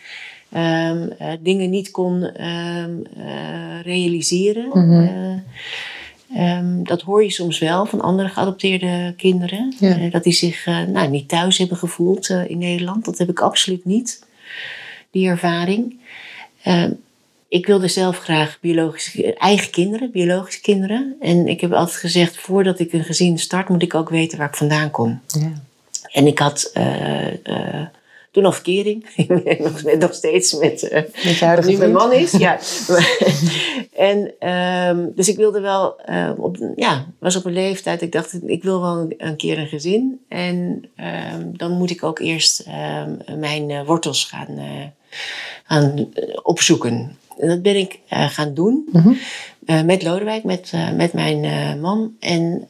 [0.55, 4.69] um, uh, dingen niet kon um, uh, realiseren.
[4.73, 6.85] Mm -hmm.
[6.85, 9.75] dat hoor je soms wel van andere geadopteerde kinderen.
[9.81, 10.09] Ja.
[10.11, 13.05] dat die zich nou, niet thuis hebben gevoeld in Nederland.
[13.05, 14.27] Dat heb ik absoluut niet,
[15.11, 15.97] die ervaring
[17.55, 21.17] ik wilde zelf graag biologische, eigen kinderen, biologische kinderen.
[21.21, 24.49] En ik heb altijd gezegd, voordat ik een gezin start, moet ik ook weten waar
[24.49, 25.21] ik vandaan kom.
[25.27, 25.53] Ja.
[26.13, 27.87] En ik had uh, uh,
[28.35, 29.07] toen al verkering.
[29.59, 32.31] nog, nog steeds met, uh, met je nu mijn man is.
[32.31, 32.59] ja.
[34.11, 34.49] en
[34.89, 36.01] um, dus ik wilde wel,
[36.37, 38.03] op, ja, was op een leeftijd.
[38.03, 40.21] Ik dacht, ik wil wel een, een keer een gezin.
[40.29, 40.85] En
[41.33, 44.59] um, dan moet ik ook eerst um, mijn wortels gaan,
[45.65, 46.09] gaan
[46.43, 47.19] opzoeken.
[47.39, 48.89] En dat ben ik gaan doen.
[48.93, 49.17] Mm -hmm.
[49.67, 52.17] uh, met Lodewijk, met, met mijn man.
[52.21, 52.69] En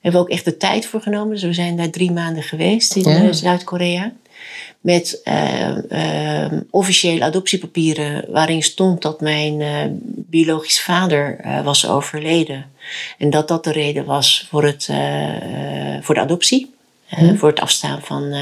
[0.00, 1.30] hebben we ook echt de tijd voor genomen.
[1.30, 4.12] Dus we zijn daar drie maanden geweest in eh, Zuid-Korea.
[4.80, 9.62] Met uh, officiële adoptiepapieren waarin stond dat mijn
[10.16, 12.64] biologisch vader was overleden.
[13.18, 14.84] En dat dat de reden was voor, het,
[16.00, 16.74] voor de adoptie.
[17.10, 17.36] Mhm.
[17.36, 18.34] Voor het afstaan van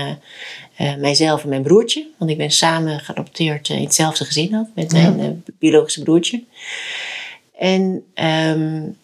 [0.99, 2.07] mijzelf en mijn broertje.
[2.19, 6.43] Want ik ben samen geadopteerd in hetzelfde gezin met mijn biologische broertje.
[7.59, 8.97] En um,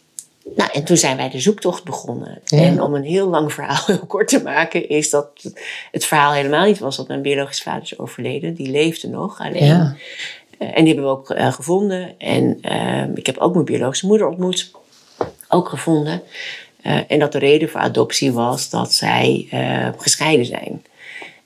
[0.56, 2.40] nou, en toen zijn wij de zoektocht begonnen.
[2.44, 5.28] En om een heel lang verhaal heel kort te maken, is dat
[5.90, 8.54] het verhaal helemaal niet was dat mijn biologische vader is overleden.
[8.54, 9.64] Die leefde nog alleen.
[9.64, 9.96] Ja.
[10.58, 12.18] Uh, en die hebben we ook uh, gevonden.
[12.18, 14.70] En uh, ik heb ook mijn biologische moeder ontmoet.
[15.48, 16.22] Ook gevonden.
[16.82, 19.48] Eh, en dat de reden voor adoptie was dat zij
[19.96, 20.84] gescheiden zijn.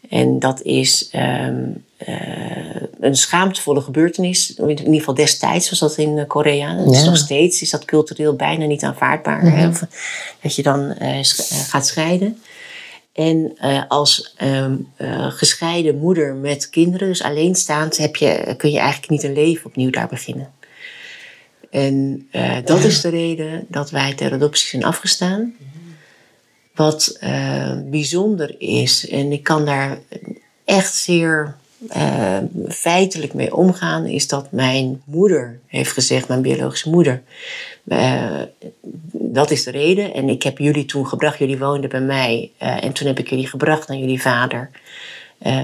[0.08, 4.54] En dat is um, uh, een schaamtevolle gebeurtenis.
[4.54, 6.74] In ieder geval destijds was dat in Korea.
[6.74, 9.42] Dat is nog steeds is dat cultureel bijna niet aanvaardbaar.
[9.42, 9.68] hè?
[9.68, 9.84] Mhm.
[10.42, 11.18] Dat je dan uh,
[11.68, 12.42] gaat scheiden.
[13.12, 14.88] En uh, als um,
[15.28, 19.90] gescheiden moeder met kinderen, dus alleenstaand, heb je, kun je eigenlijk niet een leven opnieuw
[19.90, 20.50] daar beginnen.
[21.70, 22.28] En
[22.64, 25.54] dat is de reden dat wij ter adoptie zijn afgestaan.
[26.74, 27.18] Wat
[27.84, 29.98] bijzonder is, en ik kan daar
[30.64, 31.56] echt zeer
[31.96, 32.38] uh,
[32.68, 37.22] feitelijk mee omgaan, is dat mijn moeder heeft gezegd, mijn biologische moeder,
[37.86, 38.42] uh,
[39.12, 40.14] dat is de reden.
[40.14, 42.50] En ik heb jullie toen gebracht, jullie woonden bij mij.
[42.62, 44.70] Uh, en toen heb ik jullie gebracht naar jullie vader.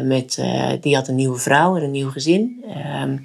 [0.03, 0.43] met,
[0.81, 2.65] die had een nieuwe vrouw en een nieuw gezin.
[2.69, 3.17] Ehm,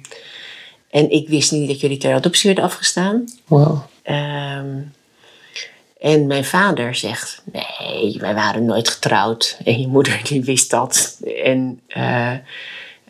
[0.90, 3.24] en ik wist niet dat jullie ter adoptie werden afgestaan.
[3.46, 3.82] Wow.
[4.04, 4.92] Um,
[6.00, 9.58] en mijn vader zegt: Nee, wij waren nooit getrouwd.
[9.64, 11.20] En je moeder die wist dat.
[11.44, 12.34] En, uh,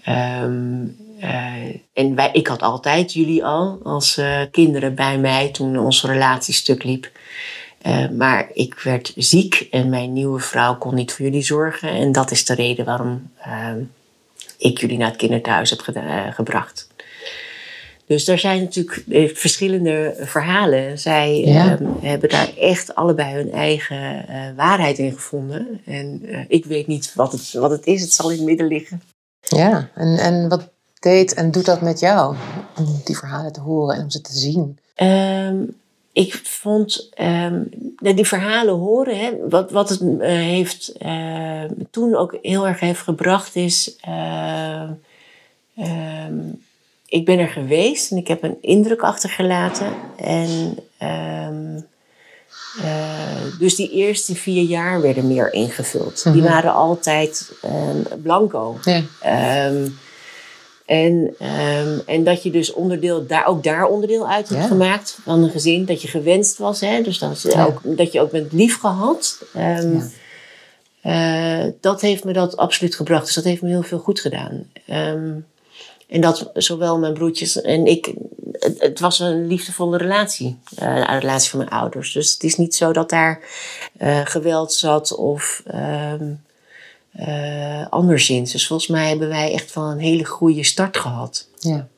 [0.08, 5.78] um, uh, en wij, ik had altijd jullie al als uh, kinderen bij mij toen
[5.78, 7.10] onze relatie stuk liep.
[8.16, 11.88] maar ik werd ziek en mijn nieuwe vrouw kon niet voor jullie zorgen.
[11.88, 13.80] En dat is de reden waarom ehm,
[14.58, 15.80] ik jullie naar het kinderthuis heb
[16.34, 16.88] gebracht.
[18.10, 20.98] Dus er zijn natuurlijk eh, verschillende verhalen.
[20.98, 25.80] Zij ehm, hebben daar echt allebei hun eigen uh, waarheid in gevonden.
[25.84, 28.00] En uh, ik weet niet wat het, wat het is.
[28.00, 29.02] Het zal in het midden liggen.
[29.56, 32.36] Ja, en, en wat deed en doet dat met jou?
[32.76, 34.78] Om die verhalen te horen en om ze te zien.
[34.96, 35.78] Um,
[36.12, 40.92] ik vond um, die verhalen horen, hè, wat, wat het uh, heeft
[41.90, 43.96] toen ook heel erg heeft gebracht, is
[47.06, 49.92] ik ben er geweest en ik heb een indruk achtergelaten.
[50.16, 50.76] En
[51.48, 51.86] um,
[52.78, 56.22] uh, dus die eerste vier jaar werden meer ingevuld.
[56.22, 56.52] Die mhm.
[56.52, 58.78] waren altijd um, blanco.
[58.82, 59.66] Ja.
[59.66, 59.98] Um,
[60.86, 61.34] en,
[62.06, 65.84] en dat je dus onderdeel, daar, ook daar onderdeel uit hebt gemaakt van een gezin.
[65.84, 66.80] Dat je gewenst was.
[66.80, 67.02] Hè?
[67.02, 67.64] Dus dat, ja.
[67.64, 69.44] ook, dat je ook bent lief gehad.
[71.02, 73.24] Uh, dat heeft me dat absoluut gebracht.
[73.24, 74.66] Dus dat heeft me heel veel goed gedaan.
[76.10, 78.12] En dat zowel mijn broertjes en ik,
[78.60, 82.12] het, was een liefdevolle relatie, uh, een relatie van mijn ouders.
[82.12, 83.40] Dus het is niet zo dat daar
[84.00, 86.42] uh, geweld zat of um,
[87.20, 88.52] uh, anderszins.
[88.52, 91.88] Dus volgens mij hebben wij echt wel een hele goede start gehad ja.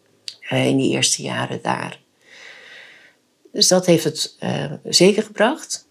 [0.49, 2.01] in die eerste jaren daar.
[3.53, 4.37] Dus dat heeft het
[4.85, 5.87] zeker gebracht.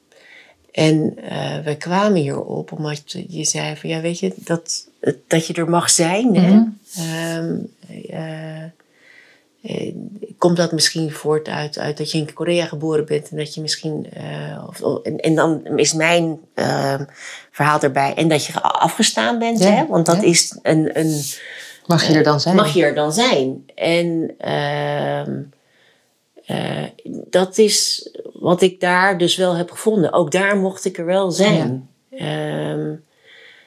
[0.72, 1.16] En
[1.64, 4.88] we kwamen hierop omdat je zei van ja, weet je, dat,
[5.28, 6.36] dat je er mag zijn.
[6.36, 6.52] hè?
[6.52, 6.70] Mhm.
[6.96, 7.58] Ehm,
[10.38, 13.62] komt dat misschien voort uit, uit dat je in Korea geboren bent en dat je
[13.62, 14.08] misschien.
[14.18, 17.00] Uh, of, en, en, dan is mijn uh,
[17.52, 18.14] verhaal erbij.
[18.14, 19.88] En dat je afgestaan bent, ja, hè?
[19.88, 20.28] want dat ja.
[20.28, 21.22] is een, een.
[21.86, 22.56] Mag je er dan zijn?
[22.56, 23.64] Mag je er dan zijn?
[23.76, 25.42] En ehm,
[27.30, 30.14] dat is wat ik daar dus wel heb gevonden.
[30.14, 31.90] Ook daar mocht ik er wel zijn.
[32.10, 32.72] Ja.
[32.72, 33.04] Um,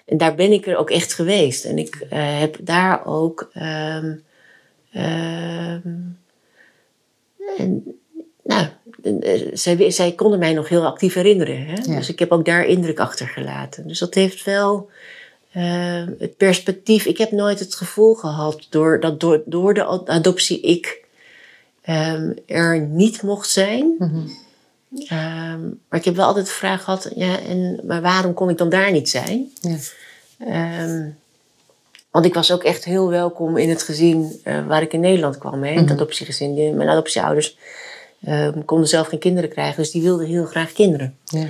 [0.04, 1.64] en daar ben ik er ook echt geweest.
[1.64, 3.50] En ik heb daar ook.
[3.54, 4.24] Um,
[7.56, 7.98] en,
[8.42, 8.66] nou,
[9.52, 11.66] zij, zij konden mij nog heel actief herinneren.
[11.66, 11.74] Hè?
[11.74, 11.96] Ja.
[11.96, 13.88] Dus ik heb ook daar indruk achtergelaten.
[13.88, 14.90] Dus dat heeft wel
[15.56, 17.04] uh, het perspectief.
[17.04, 21.04] Ik heb nooit het gevoel gehad door, dat door, door de adoptie ik
[21.88, 23.94] um, er niet mocht zijn.
[23.98, 24.42] Mm -hmm.
[24.94, 28.58] Um, maar ik heb wel altijd de vraag gehad, ja, en, maar waarom kon ik
[28.58, 29.50] dan daar niet zijn?
[29.60, 30.82] Ja.
[30.82, 31.16] Um,
[32.14, 35.38] want ik was ook echt heel welkom in het gezin uh, waar ik in Nederland
[35.38, 35.62] kwam.
[35.62, 35.94] Hè, in het mhm.
[35.94, 36.76] adoptiegezin.
[36.76, 37.58] Mijn adoptieouders
[38.28, 41.16] um, konden zelf geen kinderen krijgen, dus die wilden heel graag kinderen.
[41.24, 41.46] Ja.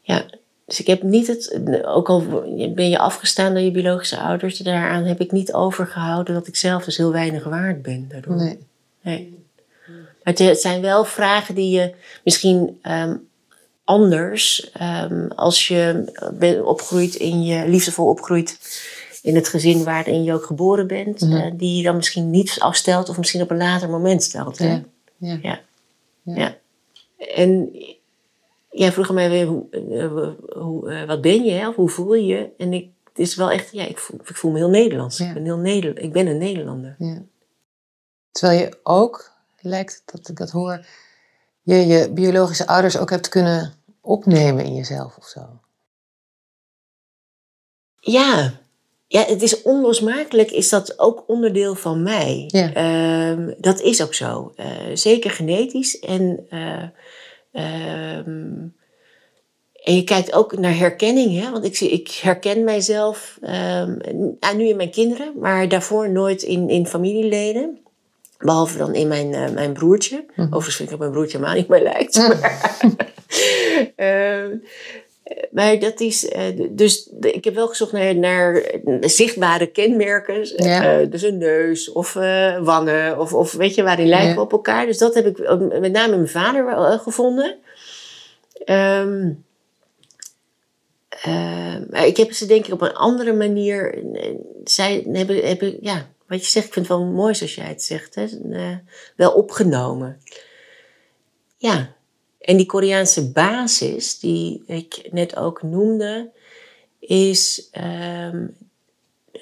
[0.00, 0.24] ja,
[0.64, 2.44] dus ik heb niet het, ook al
[2.74, 6.84] ben je afgestaan door je biologische ouders, daaraan heb ik niet overgehouden dat ik zelf
[6.84, 8.36] dus heel weinig waard ben daardoor.
[8.36, 8.58] Nee.
[9.00, 9.38] nee.
[10.22, 11.94] Maar het zijn wel vragen die je
[12.24, 13.28] misschien um,
[13.90, 16.04] anders um, als je
[16.38, 18.58] bent opgroeit in je liefdevol opgroeit
[19.22, 21.56] in het gezin waarin je ook geboren bent, mm -hmm.
[21.56, 24.58] die je dan misschien niet afstelt of misschien op een later moment stelt.
[24.58, 24.68] Hè?
[24.68, 24.82] Ja.
[25.16, 25.38] Ja.
[25.42, 25.60] ja.
[26.34, 26.56] ja.
[27.34, 27.70] En
[28.70, 30.28] jij vroeg mij weer, hoe, uh,
[30.62, 31.68] hoe, uh, wat ben je hè?
[31.68, 32.50] of hoe voel je je?
[32.58, 35.20] En ik, het is wel echt, ja, ik voel, ik voel me heel Nederlands.
[35.20, 36.96] Ik, ben heel Neder, ik ben een Nederlander.
[38.30, 40.86] Terwijl je ook, lijkt dat ik dat hoor,
[41.62, 45.60] je je biologische ouders ook hebt kunnen opnemen in jezelf of zo.
[48.00, 48.60] Ja,
[49.12, 52.44] ja, het is onlosmakelijk, is dat ook onderdeel van mij.
[52.46, 52.76] Ja.
[53.36, 54.52] Uh, dat is ook zo.
[54.56, 55.98] Uh, zeker genetisch.
[55.98, 56.82] En, uh,
[58.16, 58.74] um,
[59.82, 61.40] en je kijkt ook naar herkenning.
[61.40, 61.50] Hè?
[61.50, 63.98] Want ik, zie, ik herken mijzelf um,
[64.56, 67.78] nu in mijn kinderen, maar daarvoor nooit in, in familieleden.
[68.38, 70.16] Behalve dan in mijn, uh, mijn broertje.
[70.16, 70.44] Mm -hmm.
[70.44, 72.16] Overigens vind ik dat mijn broertje maar niet meer lijkt.
[72.16, 73.09] Maar,
[75.50, 78.62] maar dat is, uh, dus ik heb wel gezocht naar, naar
[79.00, 80.64] zichtbare kenmerken.
[80.64, 81.00] Ja.
[81.00, 82.12] Uh, dus een neus of
[82.60, 84.86] wangen of, of weet je, waarin lijken we op elkaar.
[84.86, 85.38] Dus dat heb ik
[85.80, 87.56] met name mijn vader gevonden.
[88.66, 89.44] Um,
[91.90, 94.02] maar ik heb ze denk ik op een andere manier,
[94.64, 97.82] zij hebben, hebben, ja, wat je zegt, ik vind het wel mooi zoals jij het
[97.82, 98.26] zegt, hè,
[99.16, 100.20] wel opgenomen.
[101.56, 101.94] Ja,
[102.40, 106.30] en die Koreaanse basis, die ik net ook noemde,
[106.98, 107.70] is,
[108.32, 108.56] um,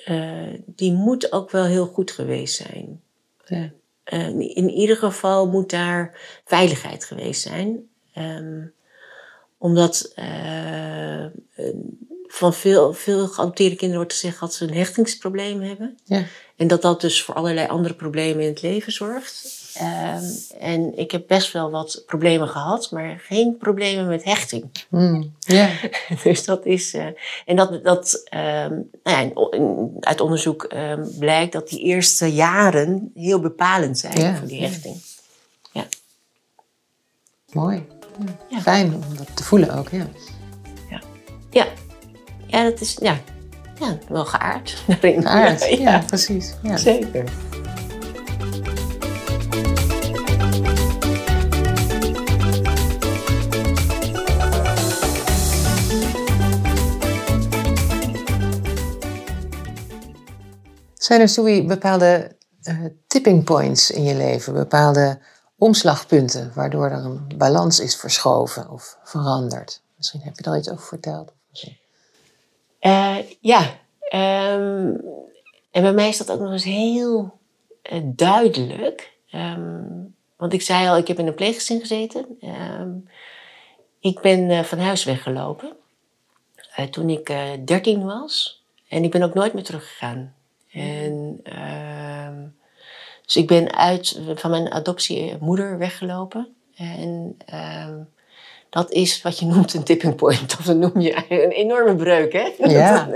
[0.07, 3.01] uh, die moet ook wel heel goed geweest zijn.
[3.45, 3.71] Ja.
[4.13, 7.89] Uh, in ieder geval moet daar veiligheid geweest zijn.
[8.19, 8.73] Um,
[9.59, 11.27] omdat uh,
[12.27, 15.99] van veel, veel geadopteerde kinderen wordt gezegd dat ze een hechtingsprobleem hebben.
[16.05, 16.25] Ja.
[16.57, 19.35] En dat dat dus voor allerlei andere problemen in het leven zorgt.
[19.77, 24.65] Um, en ik heb best wel wat problemen gehad, maar geen problemen met hechting.
[24.89, 25.71] Mm, yeah.
[26.23, 26.95] dus dat is.
[26.95, 27.07] Uh,
[27.45, 29.31] en dat, dat um, nou ja,
[30.01, 34.97] uit onderzoek um, blijkt dat die eerste jaren heel bepalend zijn yeah, voor die hechting.
[35.73, 35.85] Yeah.
[35.85, 35.85] Ja.
[37.53, 37.87] Mooi.
[38.49, 38.61] Ja.
[38.61, 40.07] Fijn om dat te voelen ook, ja.
[40.91, 41.01] Ja,
[41.51, 41.67] ja.
[42.47, 43.21] ja dat is ja,
[43.81, 44.71] ja, wel geaard.
[45.01, 46.55] Geaard, ja, ja, precies.
[46.63, 46.77] Ja.
[46.77, 47.25] Zeker.
[61.09, 64.53] Zijn er, Sui, bepaalde uh, tipping points in je leven?
[64.53, 65.19] Bepaalde
[65.57, 69.83] omslagpunten waardoor er een balans is verschoven of veranderd?
[69.97, 71.33] Misschien heb je daar iets over verteld.
[72.81, 73.61] Uh, ja,
[74.15, 75.01] um,
[75.71, 77.39] en bij mij is dat ook nog eens heel
[77.93, 79.13] uh, duidelijk.
[79.33, 82.27] Um, want ik zei al, ik heb in een pleeggezin gezeten.
[82.81, 83.09] Um,
[84.01, 85.77] ik ben van huis weggelopen
[86.91, 87.27] toen ik
[87.65, 88.65] 13 was.
[88.89, 90.37] En ik ben ook nooit meer teruggegaan.
[90.79, 92.45] En, uh,
[93.25, 96.49] dus ik ben uit van mijn adoptiemoeder weggelopen.
[96.77, 97.89] En uh,
[98.71, 100.55] dat is wat je noemt een tipping point.
[100.59, 102.49] Of dat noem je een enorme breuk, hè?
[102.59, 103.09] Ja.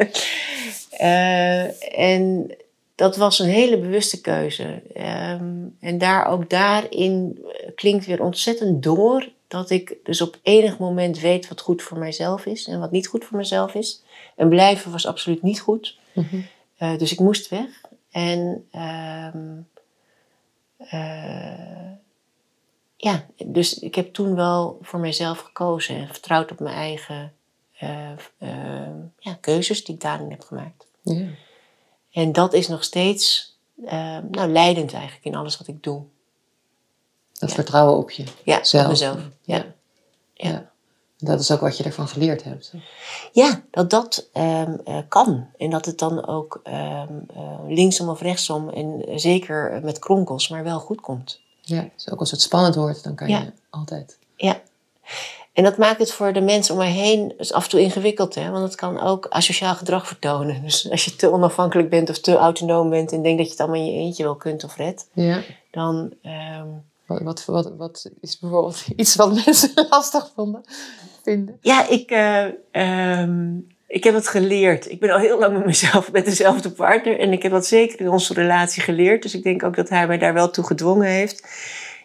[1.01, 2.55] uh, en
[2.95, 4.83] dat was een hele bewuste keuze.
[4.97, 7.45] Um, en daar ook daarin
[7.75, 12.47] klinkt weer ontzettend door dat ik dus op enig moment weet wat goed voor mijzelf
[12.47, 14.03] is en wat niet goed voor mezelf is.
[14.37, 15.99] En blijven was absoluut niet goed.
[16.13, 16.47] Mm -hmm.
[16.83, 17.81] Uh, dus ik moest weg.
[18.11, 19.35] En uh,
[20.93, 21.91] uh,
[22.97, 27.33] ja, dus ik heb toen wel voor mezelf gekozen en vertrouwd op mijn eigen
[27.79, 28.11] eh,
[29.19, 30.87] ja, keuzes die ik daarin heb gemaakt.
[31.03, 31.27] Ja.
[32.11, 36.03] En dat is nog steeds ehm, nou, leidend eigenlijk in alles wat ik doe.
[37.33, 37.55] Dat ja.
[37.55, 38.85] vertrouwen op je ja, zelf.
[38.85, 39.21] Op mezelf.
[39.43, 39.75] ja.
[40.35, 40.72] ja.
[41.25, 42.73] Dat is ook wat je ervan geleerd hebt.
[43.33, 45.47] Ja, dat dat um, uh, kan.
[45.57, 50.65] En dat het dan ook um, uh, linksom of rechtsom, en zeker met kronkels, maar
[50.65, 51.41] wel goed komt.
[51.61, 53.39] Ja, dus ook als het spannend wordt, dan kan ja.
[53.39, 54.19] je altijd.
[54.37, 54.61] Ja.
[55.53, 58.35] En dat maakt het voor de mensen om mij heen dus af en toe ingewikkeld.
[58.35, 58.51] Hè?
[58.51, 60.63] Want het kan ook asociaal gedrag vertonen.
[60.63, 63.13] Dus als je te onafhankelijk bent of te autonoom bent...
[63.13, 65.09] en denkt dat je het allemaal in je eentje wel kunt of redt...
[65.13, 65.43] Ja.
[65.71, 66.13] dan...
[66.23, 70.65] Um, wat, wat, wat, is bijvoorbeeld iets wat mensen lastig vonden?
[71.23, 71.59] vinden?
[71.61, 74.91] Ja, ik, uh, um, ik heb het geleerd.
[74.91, 77.19] Ik ben al heel lang met mezelf, met dezelfde partner.
[77.19, 79.23] En ik heb dat zeker in onze relatie geleerd.
[79.23, 81.47] Dus ik denk ook dat hij mij daar wel toe gedwongen heeft.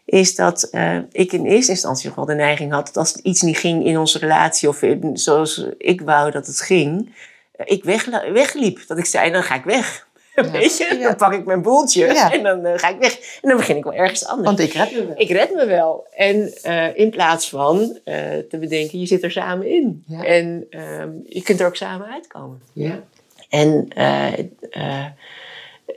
[0.06, 3.42] Is dat uh, ik in eerste instantie nog wel de neiging had dat als iets
[3.42, 4.84] niet ging in onze relatie, of
[5.14, 7.16] zoals ik wou dat het ging,
[7.64, 8.88] ik weg, wegliep.
[8.88, 10.07] Dat ik zei, dan ga ik weg.
[10.52, 10.98] Weet je?
[11.02, 13.40] Dan pak ik mijn boeltje en dan uh, ga ik weg.
[13.42, 14.48] En dan begin ik wel ergens anders.
[14.48, 15.16] Want ik red me wel.
[15.18, 16.08] Ik red me wel.
[16.16, 18.16] En uh, in plaats van uh,
[18.50, 20.04] te bedenken, je zit er samen in.
[20.22, 22.62] En um, je kunt er ook samen uitkomen.
[22.74, 23.04] Ja.
[23.50, 23.88] En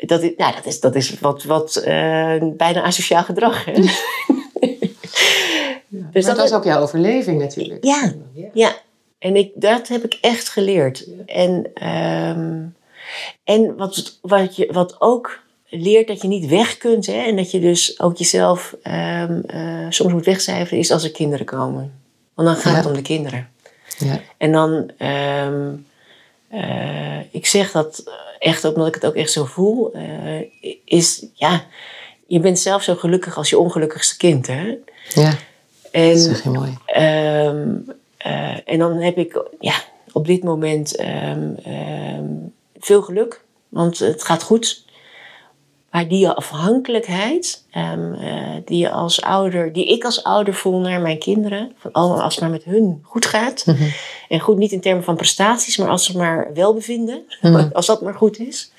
[0.00, 1.82] dat, is, nou, dat, is, dat is wat, wat
[2.56, 3.64] bijna asociaal gedrag.
[3.64, 3.72] Hè?
[5.92, 7.84] Ja, dus dat, was ook jouw overleving natuurlijk.
[7.84, 8.12] Ja,
[8.52, 8.72] ja.
[9.18, 11.08] En ik, dat heb ik echt geleerd.
[11.26, 12.74] En, um,
[13.44, 15.40] en wat, wat, je, wat ook
[15.70, 17.06] leert dat je niet weg kunt.
[17.06, 21.10] Hè, en dat je dus ook jezelf um, uh, soms moet wegcijferen, is als er
[21.10, 21.92] kinderen komen.
[22.34, 23.48] Want dan gaat het om de kinderen.
[23.98, 24.20] Ja.
[24.36, 25.86] En dan, um,
[26.52, 28.04] uh, ik zeg dat
[28.38, 30.40] echt ook omdat ik het ook echt zo voel, uh,
[30.84, 31.64] is ja,
[32.26, 34.46] je bent zelf zo gelukkig als je ongelukkigste kind.
[34.46, 34.76] Hè?
[35.14, 35.32] Ja.
[35.90, 36.76] En, dat is mooi.
[36.96, 37.84] Um,
[38.26, 39.74] uh, en dan heb ik ja,
[40.12, 40.96] op dit moment
[42.80, 44.84] veel geluk, want het gaat goed.
[45.90, 51.18] Maar die afhankelijkheid, uh, die, je als ouder, die ik als ouder voel naar mijn
[51.18, 53.66] kinderen, van, oh, als het maar met hun goed gaat.
[53.66, 53.92] Mm -hmm.
[54.28, 57.70] En goed niet in termen van prestaties, maar als ze maar welbevinden, mm -hmm.
[57.72, 58.72] als dat maar goed is.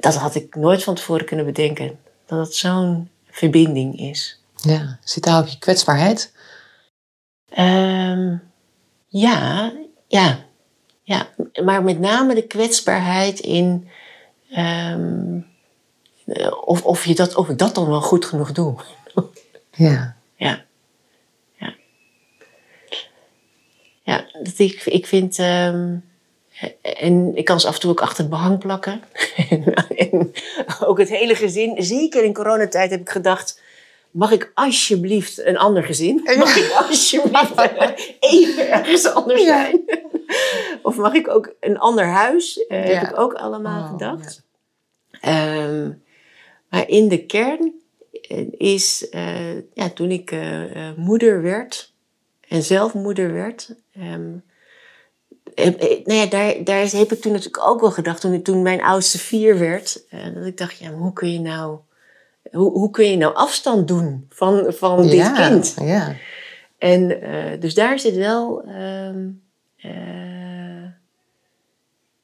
[0.00, 1.98] dat had ik nooit van tevoren kunnen bedenken.
[2.26, 4.40] Dat het zo'n verbinding is.
[4.62, 6.32] Ja, zit daar ook je kwetsbaarheid?
[7.58, 8.42] Um,
[9.08, 9.72] ja,
[10.06, 10.44] ja,
[11.04, 11.28] ja.
[11.64, 13.88] Maar met name de kwetsbaarheid in
[14.56, 15.46] um,
[16.64, 18.74] of, of, je dat, of ik dat dan wel goed genoeg doe.
[19.76, 20.16] Ja.
[20.36, 20.64] Ja.
[21.56, 21.74] Ja.
[24.02, 25.38] Ja, dat ik, ik vind.
[25.38, 26.04] Um,
[26.82, 29.02] en ik kan ze af en toe ook achter het behang plakken.
[29.96, 30.32] en
[30.80, 31.82] ook het hele gezin.
[31.82, 33.62] Zeker in coronatijd heb ik gedacht
[34.14, 36.20] mag ik alsjeblieft een ander gezin?
[36.38, 37.58] Mag ik alsjeblieft
[38.20, 39.82] even ergens anders zijn?
[39.86, 39.96] Ja.
[40.82, 42.64] of mag ik ook een ander huis?
[42.68, 42.98] Uh, ja.
[42.98, 44.42] Heb ik ook allemaal oh, gedacht.
[45.20, 45.64] Ja.
[45.64, 46.02] Um,
[46.70, 47.72] maar in de kern
[48.50, 51.92] is, uh, ja, toen ik uh, moeder werd
[52.48, 54.44] en zelf moeder werd, um,
[55.54, 59.18] nou ja, daar, daar heb ik toen natuurlijk ook wel gedacht, toen, toen mijn oudste
[59.18, 60.04] vier werd,
[60.34, 61.78] dat ik dacht, ja, hoe kun je nou
[62.54, 65.76] hoe, hoe kun je nou afstand doen van, van dit kind?
[65.80, 66.16] Ja.
[66.78, 69.42] En uh, dus daar zit wel, um,
[69.76, 70.84] uh,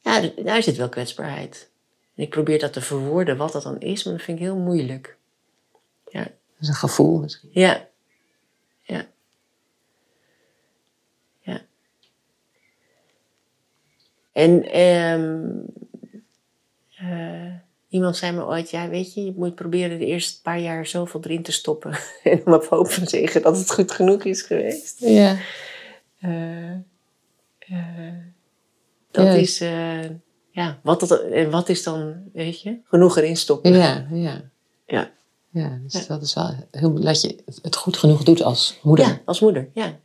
[0.01, 1.71] ja, daar zit wel kwetsbaarheid.
[2.15, 4.57] En ik probeer dat te verwoorden, wat dat dan is, maar dat vind ik heel
[4.57, 5.17] moeilijk.
[6.09, 6.23] Ja.
[6.23, 7.51] Dat is een gevoel misschien.
[7.53, 7.89] Ja.
[8.83, 9.07] Ja.
[11.41, 11.61] Ja.
[14.33, 15.67] En um,
[17.03, 17.55] uh,
[17.91, 21.21] Iemand zei me ooit, ja weet je, je moet proberen de eerste paar jaar zoveel
[21.23, 21.99] erin te stoppen.
[22.23, 25.01] en om op hoop van zeggen dat het goed genoeg is geweest.
[25.01, 25.37] Ja.
[26.21, 26.71] Uh,
[27.69, 28.15] uh,
[29.11, 29.33] dat ja.
[29.33, 30.05] is, uh,
[30.51, 33.73] ja, wat, dat, en wat is dan, weet je, genoeg erin stoppen.
[33.73, 34.51] Ja, ja.
[34.87, 35.11] Ja.
[35.53, 36.05] Ja, dus ja.
[36.07, 39.07] dat is wel heel, dat je het goed genoeg doet als moeder.
[39.07, 39.99] Ja, als moeder, ja.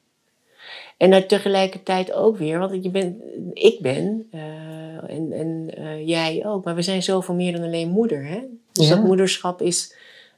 [0.98, 3.22] En er tegelijkertijd ook weer, want je bent,
[3.54, 7.90] ik ben, uh, en, en uh, jij ook, maar we zijn zoveel meer dan alleen
[7.90, 8.26] moeder.
[8.26, 8.42] Hè?
[8.72, 8.96] Dus ja.
[8.96, 9.96] dat moederschap is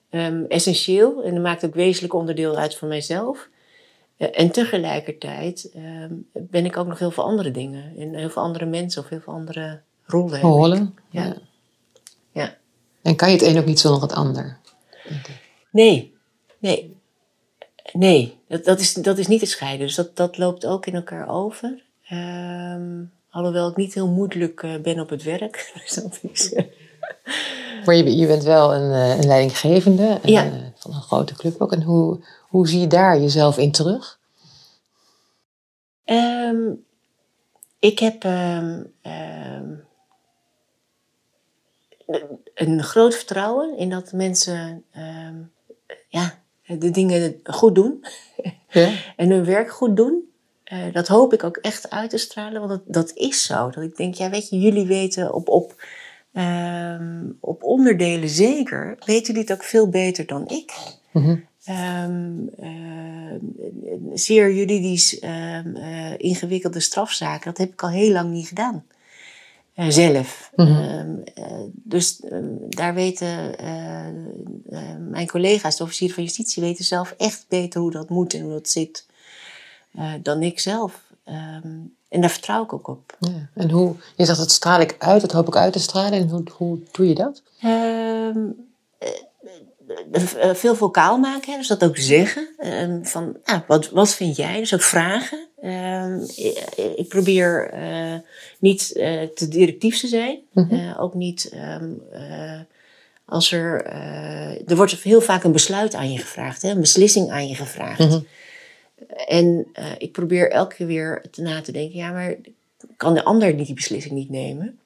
[0.10, 3.50] um, essentieel en dat maakt ook wezenlijk onderdeel uit van mijzelf.
[4.18, 7.94] Uh, en tegelijkertijd um, ben ik ook nog heel veel andere dingen.
[7.98, 10.40] En heel veel andere mensen of heel veel andere rollen.
[10.40, 10.96] Rollen?
[11.10, 11.24] Ja.
[11.24, 11.36] ja.
[12.32, 12.58] ja.
[13.02, 14.58] En kan je het een ook niet zonder het ander?
[15.72, 16.14] Nee,
[16.60, 16.96] nee.
[17.94, 19.86] Nee, dat, dat, is, dat is niet te scheiden.
[19.88, 21.84] Dus dat, dat loopt ook in elkaar over.
[22.12, 25.72] Um, alhoewel ik niet heel moedelijk uh, ben op het werk.
[25.86, 26.64] Dus dat is, uh...
[27.86, 30.52] Maar je, je, bent wel een, een leidinggevende ja.
[30.76, 31.72] van een grote club ook.
[31.72, 34.20] En hoe, hoe zie je daar jezelf in terug?
[36.06, 36.86] Um,
[37.80, 38.94] ik heb um,
[42.54, 44.84] een groot vertrouwen in dat mensen
[46.08, 48.06] ja, de dingen goed doen
[48.70, 48.92] ja.
[49.16, 50.26] en hun werk goed doen.
[50.74, 53.70] Uh, dat hoop ik ook echt uit te stralen, want dat, dat is zo.
[53.70, 55.84] Dat ik denk, ja, weet je, jullie weten op, op,
[56.34, 60.74] um, op onderdelen zeker, weten jullie het ook veel beter dan ik.
[61.12, 61.46] Mm -hmm.
[61.76, 63.34] um, uh,
[64.14, 68.86] zeer juridisch um, uh, ingewikkelde strafzaken, dat heb ik al heel lang niet gedaan.
[69.78, 70.52] Uh, zelf.
[70.56, 71.24] Mm -hmm.
[71.74, 72.22] dus
[72.70, 73.56] daar weten
[75.10, 78.52] mijn collega's, de officieren van justitie, weten zelf echt beter hoe dat moet en hoe
[78.52, 79.06] dat zit
[80.22, 81.02] dan ik zelf.
[81.26, 83.18] Um, en daar vertrouw ik ook op.
[83.20, 83.50] Ja.
[83.54, 86.20] En hoe, je zegt dat straal ik uit, dat hoop ik uit te stralen.
[86.20, 87.42] En hoe, hoe doe je dat?
[87.64, 88.56] Um,
[90.54, 92.48] veel vocaal maken, dus dat ook zeggen.
[92.60, 94.60] Um, van, ah, wat, wat vind jij?
[94.60, 95.48] Dus ook vragen.
[95.62, 96.64] Ehm, ik,
[96.96, 98.16] ik probeer eh,
[98.60, 100.40] niet eh, te directief te zijn.
[100.52, 100.74] Mhm.
[100.76, 102.60] Eh, ook niet ehm, eh,
[103.26, 103.82] als er.
[103.84, 107.56] eh, er wordt heel vaak een besluit aan je gevraagd, hè, een beslissing aan je
[107.56, 108.00] gevraagd.
[108.00, 108.20] Mhm.
[109.28, 112.36] En eh, ik probeer elke keer weer te na te denken: ja, maar
[112.98, 114.80] kan de ander die beslissing niet nemen?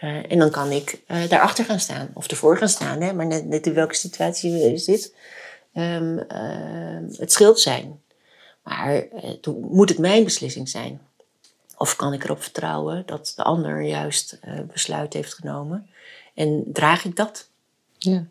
[0.00, 3.26] Eh, en dan kan ik eh, daarachter gaan staan of ervoor gaan staan, hè, maar
[3.26, 5.14] net, net in welke situatie je zit.
[5.72, 8.00] Ehm, ehm, het scheelt zijn.
[8.62, 11.00] Maar eh, toen moet het mijn beslissing zijn.
[11.76, 15.88] Of kan ik erop vertrouwen dat de ander juist eh, besluit heeft genomen?
[16.34, 17.48] En draag ik dat?
[17.98, 18.26] Ja.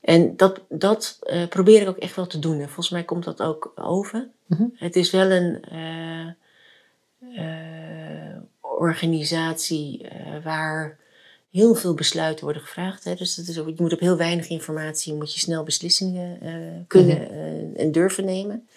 [0.00, 2.60] En dat, dat probeer ik ook echt wel te doen.
[2.60, 4.28] En volgens mij komt dat ook over.
[4.46, 4.64] Mhm.
[4.74, 5.64] Het is wel een
[8.82, 11.00] organisatie eh, waar
[11.52, 13.04] heel veel besluiten worden gevraagd.
[13.04, 13.14] Hè.
[13.14, 16.52] Dus dat is, je moet op heel weinig informatie moet je snel beslissingen eh,
[16.86, 18.68] kunnen eh, en durven nemen.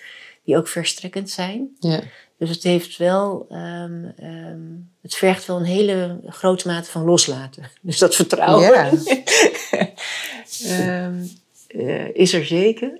[0.43, 1.75] Die ook verstrekkend zijn.
[1.79, 2.01] Ja.
[2.37, 4.59] Dus het heeft wel, ehm, ehm,
[5.01, 7.63] het vergt wel een hele grote mate van loslaten.
[7.81, 8.91] Dus dat vertrouwen Ja.
[10.65, 11.23] ehm,
[11.67, 12.99] eh, is er zeker.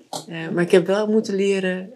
[0.52, 1.92] Maar ik heb wel moeten leren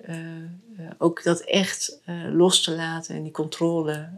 [0.98, 1.98] ook dat echt
[2.32, 4.08] los te laten en die controle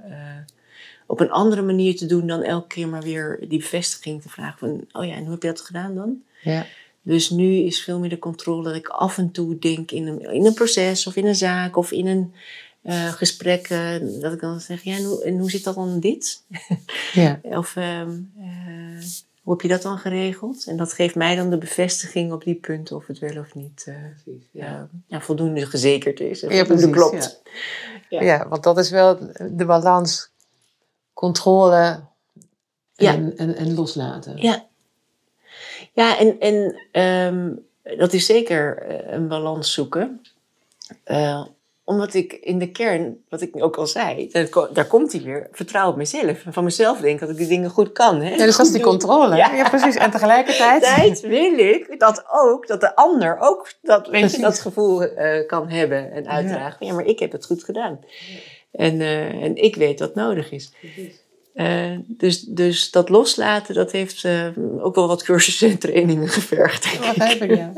[1.13, 4.59] op een andere manier te doen dan elke keer maar weer die bevestiging te vragen
[4.59, 6.23] van, oh ja, en hoe heb je dat gedaan dan?
[6.43, 6.67] Ja.
[7.03, 10.21] Dus nu is veel meer de controle dat ik af en toe denk in een,
[10.21, 12.35] in een proces of in een zaak of in een
[12.83, 13.69] eh, gesprek.
[13.69, 16.43] eh, dat ik dan zeg, ja, en hoe, en hoe zit dat dan dit?
[17.13, 17.41] Ja.
[17.61, 19.05] Of ehm, eh,
[19.43, 20.67] hoe heb je dat dan geregeld?
[20.67, 23.85] En dat geeft mij dan de bevestiging op die punten of het wel of niet
[23.87, 23.95] eh,
[24.51, 24.89] ja.
[25.07, 26.43] Ja, voldoende gezekerd is.
[26.43, 27.41] En Ja, voldoende precies, klopt.
[28.09, 28.21] Ja.
[28.21, 28.23] Ja.
[28.23, 28.49] Ja.
[28.49, 29.19] want dat is wel
[29.51, 30.32] de balans.
[31.23, 32.01] Controle
[32.95, 33.12] Ja.
[33.14, 34.37] en, en, en loslaten.
[34.37, 34.64] Ja,
[35.93, 37.51] ja en, en ehm,
[37.99, 40.23] dat is zeker eh, een balans zoeken.
[41.05, 41.45] Eh,
[41.85, 45.23] omdat ik in de kern, wat ik ook al zei, daar, ko- daar komt hij
[45.23, 46.45] weer, vertrouw op mezelf.
[46.45, 48.20] En van mezelf denk dat ik die dingen goed kan.
[48.20, 48.31] Hè?
[48.31, 49.37] Ja, dus dat is die controle.
[49.37, 49.53] Ja.
[49.55, 49.97] Ja, precies.
[49.97, 50.83] En tegelijkertijd.
[50.83, 55.47] Tijd wil ik dat ook, dat de ander ook dat, weet je, dat gevoel eh,
[55.47, 56.87] kan hebben en uitdragen.
[56.87, 56.93] Ja.
[56.95, 58.01] maar ik heb het goed gedaan.
[58.73, 60.73] En, eh, en ik weet wat nodig is.
[61.55, 64.49] Eh, dus, dus dat loslaten, dat heeft eh,
[64.79, 66.83] ook wel wat cursussen en trainingen gevergd.
[66.83, 67.23] denk Wat ik.
[67.23, 67.73] heb ik, ja.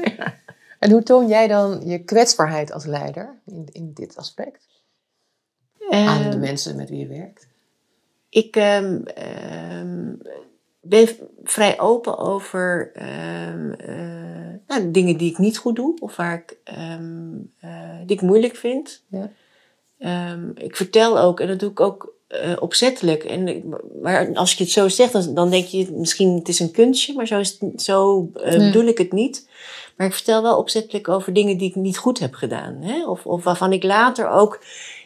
[0.78, 4.66] En hoe toon jij dan je kwetsbaarheid als leider in, in dit aspect?
[5.90, 7.46] Aan de Eh, mensen met wie je werkt?
[8.28, 10.12] ik ehm, ehm,
[10.80, 11.08] ben
[11.44, 13.68] vrij open over ehm,
[14.66, 17.32] nou, dingen die ik niet goed doe of waar ik, ehm,
[18.06, 19.04] die ik moeilijk vind.
[19.08, 19.30] Ja.
[20.04, 23.24] Ehm, ik vertel ook, en dat doe ik ook eh, opzettelijk.
[23.24, 23.62] En,
[24.02, 27.14] maar als je het zo zegt, dan, dan denk je misschien het is een kunstje,
[27.14, 28.70] maar zo, is het, zo eh, Nee.
[28.70, 29.48] bedoel ik het niet.
[29.96, 32.76] Maar ik vertel wel opzettelijk over dingen die ik niet goed heb gedaan.
[32.80, 33.06] Hè?
[33.06, 34.60] Of, of waarvan ik later ook.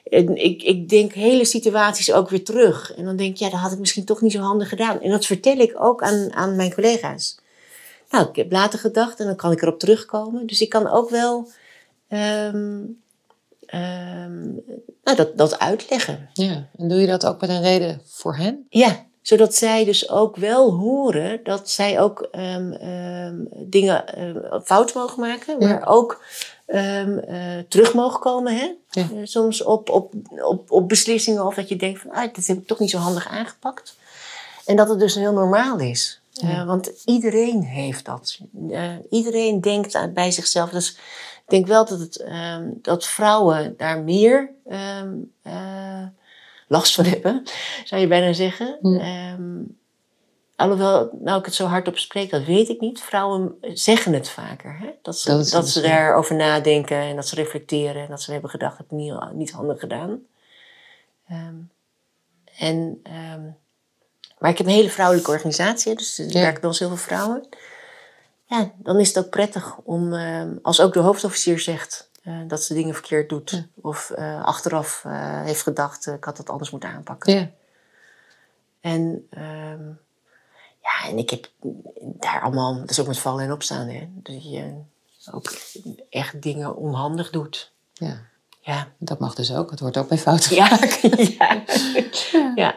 [0.04, 2.94] en Ik, ik denk hele situaties ook weer terug.
[2.94, 5.00] En dan denk ik, ja, dat had ik misschien toch niet zo handig gedaan.
[5.00, 7.38] En dat vertel ik ook aan, aan mijn collega's.
[8.10, 10.46] Nou, ik heb later gedacht en dan kan ik erop terugkomen.
[10.46, 11.48] Dus ik kan ook wel
[12.08, 12.76] ehm,
[13.70, 14.42] ehm,
[15.04, 16.30] nou, dat, dat uitleggen.
[16.32, 16.68] Ja.
[16.76, 18.66] En doe je dat ook met een reden voor hen?
[18.68, 24.94] Ja, zodat zij dus ook wel horen dat zij ook ehm, ehm, dingen ehm, fout
[24.94, 26.22] mogen maken, maar ook
[26.66, 27.06] eh,
[27.68, 28.56] terug mogen komen.
[28.56, 28.74] Hè?
[28.90, 29.02] Ja.
[29.02, 32.58] Eh, soms op, op, op, op beslissingen of dat je denkt van, ah, dat heb
[32.58, 33.96] ik toch niet zo handig aangepakt.
[34.64, 36.20] En dat het dus heel normaal is.
[36.30, 36.48] Ja.
[36.48, 38.38] Eh, want iedereen heeft dat.
[38.70, 40.70] Eh, iedereen denkt bij zichzelf.
[40.70, 40.98] Dus
[41.48, 46.06] ik denk wel dat, het, ehm, dat vrouwen daar meer ehm, eh,
[46.66, 47.42] last van hebben,
[47.84, 48.78] zou je bijna zeggen.
[48.80, 48.96] Hm.
[48.96, 49.62] Ehm,
[50.56, 53.00] alhoewel, nou ik het zo hardop spreek, dat weet ik niet.
[53.00, 54.78] Vrouwen zeggen het vaker.
[54.78, 54.90] Hè?
[55.02, 58.02] Dat ze, Dat dat ze misschien- daarover nadenken en dat ze reflecteren.
[58.02, 60.20] En dat ze hebben gedacht, heb ik niet, niet handig gedaan.
[62.58, 63.02] En,
[64.38, 66.40] maar ik heb een hele vrouwelijke organisatie, dus er Ja.
[66.40, 67.48] werken wel zoveel vrouwen.
[68.48, 72.62] Ja, dan is het ook prettig om, ehm, als ook de hoofdofficier zegt eh, dat
[72.62, 73.50] ze dingen verkeerd doet.
[73.50, 73.66] Ja.
[73.74, 77.34] Of eh, achteraf eh, heeft gedacht, ik had dat anders moeten aanpakken.
[77.34, 77.50] Ja.
[78.80, 79.86] En, ehm,
[80.82, 81.50] ja, en ik heb
[82.00, 84.08] daar allemaal, dat is ook met vallen en opstaan, hè.
[84.12, 84.74] Dat je
[85.32, 85.52] ook
[86.10, 87.72] echt dingen onhandig doet.
[87.92, 88.26] ja.
[88.60, 88.88] Ja.
[88.98, 89.70] Dat mag dus ook.
[89.70, 90.54] Het hoort ook bij fouten.
[90.54, 90.78] Ja.
[91.38, 91.62] ja.
[92.54, 92.74] ja.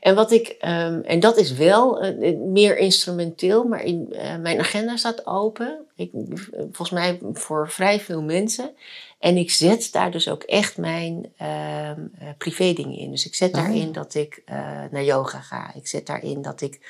[0.00, 4.58] En wat ik, ehm, en dat is wel eh, meer instrumenteel, maar in, uh, mijn
[4.58, 5.78] agenda staat open.
[5.96, 6.10] Ik,
[6.52, 8.70] volgens mij voor vrij veel mensen.
[9.18, 11.90] En ik zet daar dus ook echt mijn uh,
[12.38, 13.10] privé dingen in.
[13.10, 13.62] Dus ik zet oh.
[13.62, 14.42] daarin dat ik
[14.90, 15.74] naar yoga ga.
[15.74, 16.80] Ik zet daarin dat ik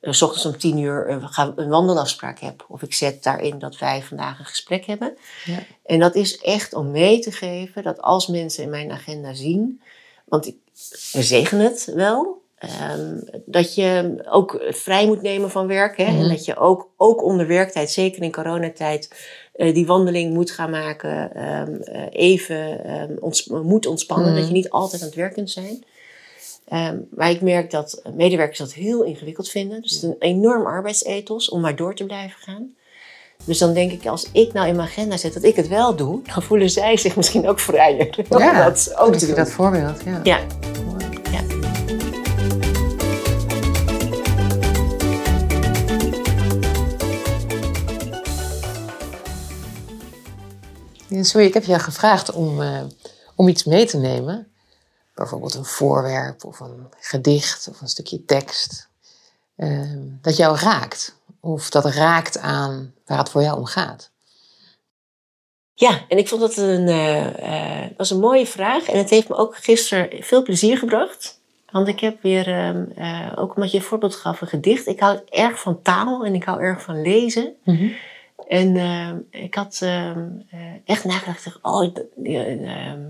[0.00, 2.64] s ochtends om tien uur ga, een wandelafspraak heb.
[2.68, 5.16] Of ik zet daarin dat wij vandaag een gesprek hebben.
[5.44, 5.58] Ja.
[5.86, 9.80] En dat is echt om mee te geven dat als mensen in mijn agenda zien
[10.24, 10.52] want
[11.12, 12.42] we zegen het wel.
[12.92, 15.96] Um, dat je ook vrij moet nemen van werk.
[15.96, 16.04] Hè?
[16.04, 16.28] En mhm.
[16.28, 19.10] dat je ook, ook onder werktijd, zeker in coronatijd,
[19.56, 21.44] uh, die wandeling moet gaan maken.
[21.60, 24.30] Um, uh, even um, ons, moet ontspannen.
[24.30, 24.38] Mhm.
[24.38, 25.84] Dat je niet altijd aan het werk kunt zijn.
[27.10, 29.82] maar ik merk dat medewerkers dat heel ingewikkeld vinden.
[29.82, 32.74] Dus het is een enorm arbeidsethos om maar door te blijven gaan.
[33.44, 35.96] Dus dan denk ik, als ik nou in mijn agenda zet dat ik het wel
[35.96, 38.24] doe, dan voelen zij zich misschien ook vrijer.
[38.38, 40.02] Ja, dat ook te dat voorbeeld.
[40.04, 40.20] Ja.
[40.22, 40.40] ja.
[51.08, 51.22] ja.
[51.22, 52.80] Sorry, ik heb je gevraagd om, uh,
[53.34, 54.48] om iets mee te nemen.
[55.14, 58.88] Bijvoorbeeld een voorwerp of een gedicht of een stukje tekst.
[59.56, 59.80] Uh,
[60.20, 61.14] dat jou raakt.
[61.44, 64.12] Of dat raakt aan waar het voor jou om gaat?
[65.74, 68.88] Ja, en ik vond dat een, uh, was een mooie vraag.
[68.88, 71.40] En het heeft me ook gisteren veel plezier gebracht.
[71.70, 72.48] Want ik heb weer,
[72.98, 74.86] uh, ook omdat je een voorbeeld gaf, een gedicht.
[74.86, 77.54] Ik hou erg van taal en ik hou erg van lezen.
[77.64, 77.92] Mm
[78.48, 78.76] En
[79.30, 80.28] ik had ehm,
[80.84, 81.92] echt nagedacht, oh,
[82.24, 83.00] ehm,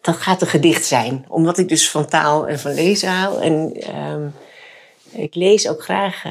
[0.00, 1.24] dat gaat een gedicht zijn.
[1.28, 3.42] Omdat ik dus van taal en van lezen hou.
[3.42, 4.26] En ehm,
[5.16, 6.22] ik lees ook graag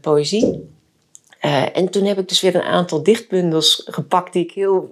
[0.00, 0.68] poëzie.
[1.44, 4.88] Uh, en toen heb ik dus weer een aantal dichtbundels gepakt die ik heel,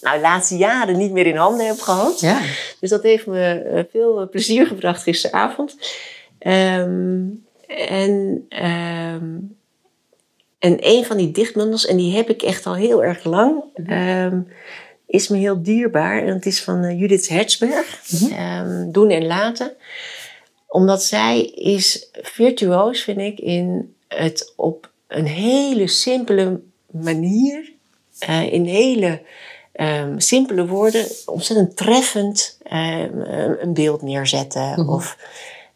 [0.00, 2.20] nou, de laatste jaren niet meer in handen heb gehad.
[2.20, 2.40] Ja.
[2.80, 5.76] Dus dat heeft me eh, veel plezier gebracht gisteravond.
[6.46, 9.56] Um, en, um,
[10.58, 14.48] en een van die dichtbundels, en die heb ik echt al heel erg lang, um,
[15.06, 16.22] is me heel dierbaar.
[16.22, 19.72] En dat is van Judith Hertzberg, mm Doen en Laten.
[20.66, 26.60] Omdat zij is virtuoos, vind ik, in het op een hele simpele
[26.90, 27.72] manier,
[28.28, 29.22] uh, in hele
[29.72, 33.20] um, simpele woorden, ontzettend treffend um,
[33.60, 34.82] een beeld neerzetten.
[34.82, 35.16] Mm Of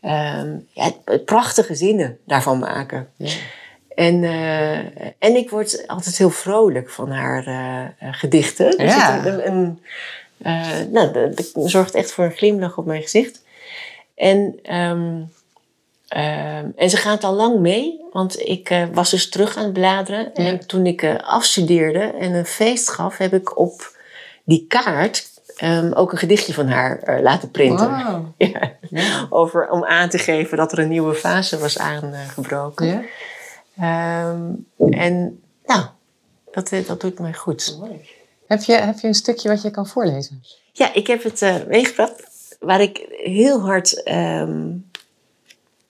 [0.03, 0.93] um, ja,
[1.25, 3.09] prachtige zinnen daarvan maken.
[3.17, 3.33] Ja.
[3.95, 4.79] En, uh,
[5.19, 8.71] en ik word altijd heel vrolijk van haar uh, gedichten.
[8.71, 9.27] Dus ja.
[9.27, 9.79] een, een,
[10.93, 13.43] nou, dat zorgt echt voor een glimlach op mijn gezicht.
[14.21, 15.31] En um,
[16.11, 19.73] Ehm, en ze gaat al lang mee, want ik uh, was dus terug aan het
[19.73, 20.35] bladeren.
[20.35, 23.97] En toen ik uh, afstudeerde en een feest gaf, heb ik op
[24.45, 25.29] die kaart
[25.63, 27.89] um, ook een gedichtje van haar uh, laten printen.
[27.89, 28.27] Wow.
[28.53, 28.73] ja.
[28.91, 29.27] ja.
[29.29, 33.09] Over, om aan te geven dat er een nieuwe fase was aangebroken.
[33.75, 34.31] Ja.
[34.31, 35.85] Um, en nou,
[36.51, 37.79] dat, dat doet mij goed.
[38.47, 40.43] Heb je, heb je een stukje wat je kan voorlezen?
[40.73, 42.30] Ja, ik heb het meegebracht
[42.61, 44.03] waar ik heel hard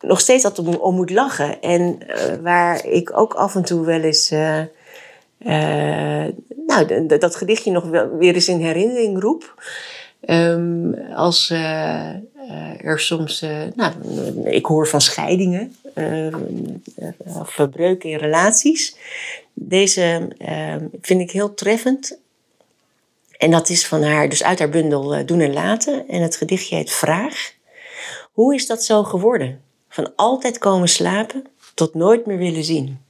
[0.01, 1.61] nog steeds altijd om, moet lachen.
[1.61, 4.33] En uh, waar ik ook af en toe wel eens.
[4.33, 4.59] Uh,
[5.39, 6.27] uh,
[6.67, 9.63] nou, dat gedichtje nog wel, weer eens in herinnering roep.
[10.27, 13.41] Um, als er soms.
[13.75, 13.93] nou,
[14.45, 15.77] ik hoor van scheidingen.
[17.25, 18.97] of verbreuken in relaties.
[19.53, 22.19] Deze ehm, vind ik heel treffend.
[23.41, 26.09] En dat is van haar, dus uit haar bundel Doen en Laten.
[26.09, 27.53] En het gedichtje heet Vraag.
[28.33, 29.63] Hoe is dat zo geworden?
[29.89, 33.01] Van altijd komen slapen tot nooit meer willen zien.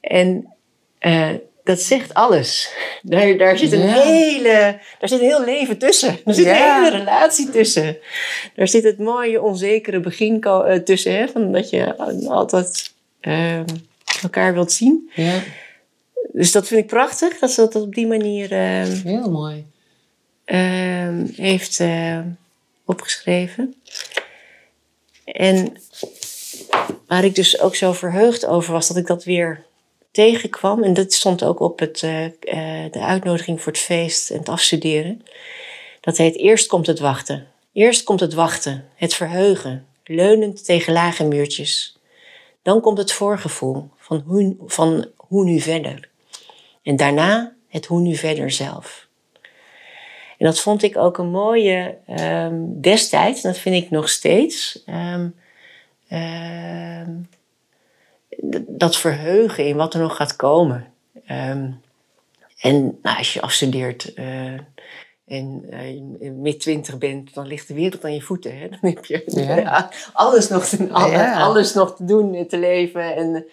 [0.00, 0.54] En
[1.00, 1.30] uh,
[1.64, 2.72] dat zegt alles.
[3.02, 6.18] Daar, daar, zit een hele, daar zit een heel leven tussen.
[6.24, 7.96] Er zit een hele relatie tussen.
[8.54, 11.16] Daar zit het mooie, onzekere begin uh, tussen.
[11.16, 11.96] Hè, van dat je
[12.28, 13.60] altijd uh,
[14.22, 15.10] elkaar wilt zien.
[15.14, 15.42] Ja.
[16.34, 18.48] Dus dat vind ik prachtig, dat ze dat op die manier...
[19.04, 19.66] heel mooi.
[20.44, 21.80] Ehm, heeft
[22.84, 23.74] opgeschreven.
[25.24, 25.76] En
[27.06, 29.64] waar ik dus ook zo verheugd over was dat ik dat weer
[30.10, 30.82] tegenkwam.
[30.82, 32.26] En dat stond ook op het, uh,
[32.90, 35.22] de uitnodiging voor het feest en het afstuderen.
[36.00, 37.46] Dat heet Eerst komt het wachten.
[37.72, 41.98] Eerst komt het wachten, het verheugen, leunend tegen lage muurtjes.
[42.62, 46.08] Dan komt het voorgevoel van hoe, van hoe nu verder.
[46.84, 49.06] En daarna het hoe nu verder zelf.
[50.38, 54.82] En dat vond ik ook een mooie um, destijds, en dat vind ik nog steeds.
[54.86, 55.34] Um,
[56.12, 57.28] um,
[58.66, 60.86] dat verheugen in wat er nog gaat komen.
[62.58, 64.58] en nou, als je afstudeert, uh,
[65.26, 65.64] en
[66.20, 68.58] uh, mid twintig bent, dan ligt de wereld aan je voeten.
[68.58, 68.68] Hè?
[68.68, 69.90] Dan heb je Ja.
[70.12, 71.40] alles, nog te, alle- Ja.
[71.40, 73.16] alles nog te doen en te leven.
[73.16, 73.44] En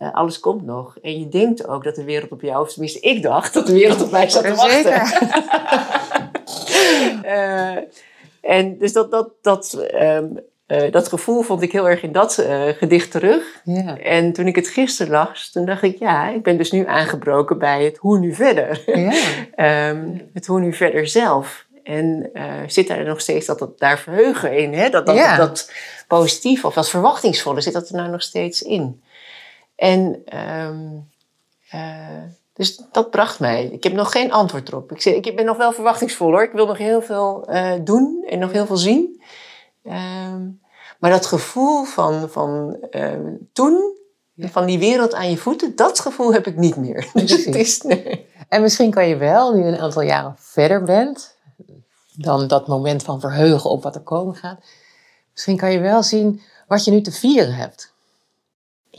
[0.00, 0.98] eh, alles komt nog.
[1.02, 3.72] En je denkt ook dat de wereld op jou, of tenminste ik dacht dat de
[3.72, 5.02] wereld op mij zat te wachten.
[7.22, 7.76] Eh,
[8.40, 10.26] en dus dat, dat, dat, ehm,
[10.66, 12.44] eh, dat gevoel vond ik heel erg in dat
[12.78, 13.62] gedicht terug.
[14.02, 17.58] En toen ik het gisteren las, toen dacht ik, ja, ik ben dus nu aangebroken
[17.58, 18.84] bij het hoe nu verder.
[19.54, 21.66] Ehm, het hoe nu verder zelf.
[21.82, 22.30] En
[22.66, 24.88] zit daar nog steeds dat, dat daar verheugen in, hè?
[24.88, 25.36] Dat, dat, Ja.
[25.36, 25.72] dat
[26.08, 29.00] positief of dat verwachtingsvolle, zit dat er nou nog steeds in?
[29.80, 30.88] En ehm,
[31.70, 32.22] eh,
[32.52, 33.64] dus dat bracht mij.
[33.64, 34.92] Ik heb nog geen antwoord erop.
[34.92, 36.42] Ik, ik ben nog wel verwachtingsvol hoor.
[36.42, 39.22] Ik wil nog heel veel eh, doen en nog heel veel zien.
[39.84, 40.48] Ehm,
[40.98, 43.96] maar dat gevoel van, van ehm, toen,
[44.38, 47.10] van die wereld aan je voeten, dat gevoel heb ik niet meer.
[47.14, 48.28] Dus het is, nee.
[48.48, 51.36] En misschien kan je wel, nu je een aantal jaren verder bent,
[52.16, 54.60] dan dat moment van verheugen op wat er komen gaat.
[55.32, 57.89] Misschien kan je wel zien wat je nu te vieren hebt.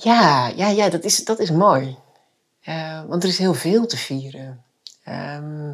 [0.03, 1.97] Ja, ja, ja dat, is, dat is mooi.
[2.61, 4.63] Eh, want er is heel veel te vieren.
[5.03, 5.71] Ehm,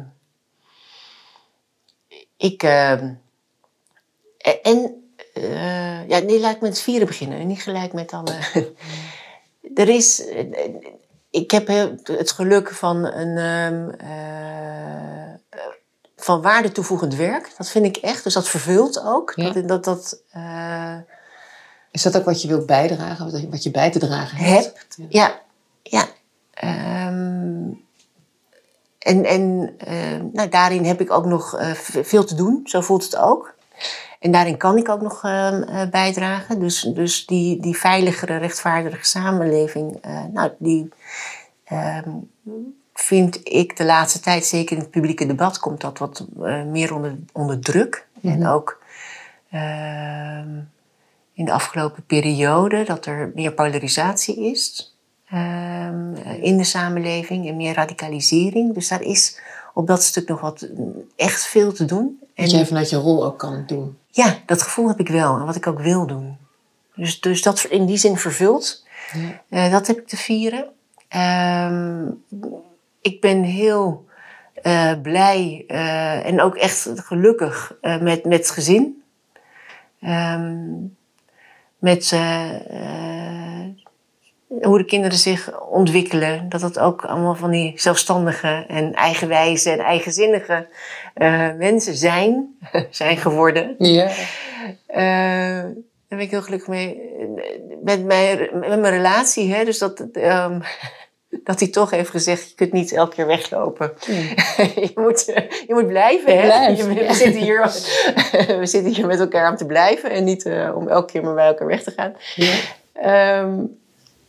[2.36, 2.62] ik.
[2.62, 3.12] ehm,
[4.38, 5.08] e- en.
[5.34, 7.38] eh, ja, nee, laat ik met het vieren beginnen.
[7.38, 8.34] en Niet gelijk met alle.
[9.74, 10.26] er is.
[10.28, 10.74] eh,
[11.30, 11.66] ik heb
[12.02, 13.36] het geluk van een.
[13.36, 15.34] ehm, eh,
[16.16, 17.50] van waarde toevoegend werk.
[17.56, 18.24] Dat vind ik echt.
[18.24, 19.32] Dus dat vervult ook.
[19.36, 19.50] Ja.
[19.50, 20.22] Dat, dat, dat,
[21.98, 24.96] Is dat ook wat je wilt bijdragen, wat je- bij te dragen hebt?
[25.08, 25.40] Ja,
[25.82, 26.04] ja.
[26.54, 27.70] Ehm,
[28.98, 31.70] en en eh, nou, daarin heb ik ook nog eh,
[32.02, 33.54] veel te doen, zo voelt het ook.
[34.20, 36.60] En daarin kan ik ook nog ehm, eh, bijdragen.
[36.60, 40.88] Dus, dus die, die veiligere, rechtvaardige samenleving, eh, nou, die
[41.64, 42.10] ehm,
[42.94, 46.26] vind ik de laatste tijd, zeker in het publieke debat, komt dat wat
[46.66, 48.06] meer onder, onder druk.
[48.22, 48.82] En ook
[49.50, 50.48] ehm,
[51.38, 54.94] in de afgelopen periode dat er meer polarisatie is
[55.28, 58.74] ehm, in de samenleving en meer radicalisering.
[58.74, 59.40] Dus daar is
[59.74, 62.18] op dat stuk nog wat mm, echt veel te doen.
[62.34, 63.98] Dat jij vanuit je rol ook kan doen.
[64.10, 66.36] Ja, dat gevoel heb ik wel en wat ik ook wil doen.
[66.94, 68.84] Dus, dus dat in die zin vervult.
[69.12, 69.42] Ja.
[69.48, 70.68] Eh, dat heb ik te vieren.
[71.08, 72.06] Ehm,
[73.00, 74.06] ik ben heel
[74.62, 79.02] eh, blij eh, en ook echt gelukkig met, met het gezin.
[80.00, 80.66] Ehm,
[81.78, 83.66] met eh, eh,
[84.62, 86.48] hoe de kinderen zich ontwikkelen.
[86.48, 90.68] Dat het ook allemaal van die zelfstandige en eigenwijze en eigenzinnige
[91.14, 92.58] eh, mensen zijn,
[92.90, 93.74] zijn geworden.
[93.78, 94.10] Ja.
[96.08, 97.00] Daar ben ik heel gelukkig mee.
[97.82, 100.60] Met mijn, met mijn relatie, hè, dus dat, ehm,
[101.30, 103.92] dat hij toch heeft gezegd: je kunt niet elke keer weglopen.
[104.86, 105.24] je, moet,
[105.66, 106.36] je moet blijven.
[106.38, 106.42] Hè?
[106.46, 107.12] Blijf, Je- we, ja.
[107.12, 107.62] zitten hier,
[108.60, 111.34] we zitten hier met elkaar om te blijven en niet eh, om elke keer maar
[111.34, 112.14] bij elkaar weg te gaan.
[112.34, 112.54] Ja.
[112.92, 113.54] Ehm,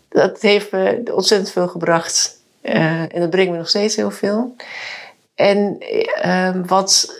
[0.10, 2.38] dat heeft me ontzettend veel gebracht.
[2.62, 4.56] Eh, en dat brengt me nog steeds heel veel.
[5.36, 5.78] En
[6.22, 7.14] ehm, wat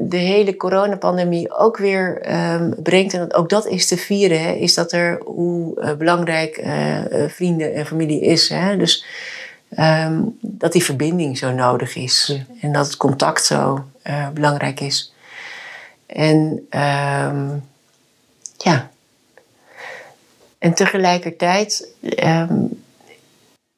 [0.00, 4.74] de hele coronapandemie ook weer ehm, brengt, en ook dat is te vieren, hè, is
[4.74, 8.48] dat er hoe eh, belangrijk eh, eh, vrienden en familie is.
[8.48, 8.76] Hè?
[8.76, 9.04] Dus
[9.68, 12.54] ehm, dat die verbinding zo nodig is Ja.
[12.60, 13.84] en dat het contact zo
[14.32, 15.12] belangrijk is.
[16.06, 17.48] En ehm,
[18.56, 18.90] ja.
[20.58, 21.88] En tegelijkertijd,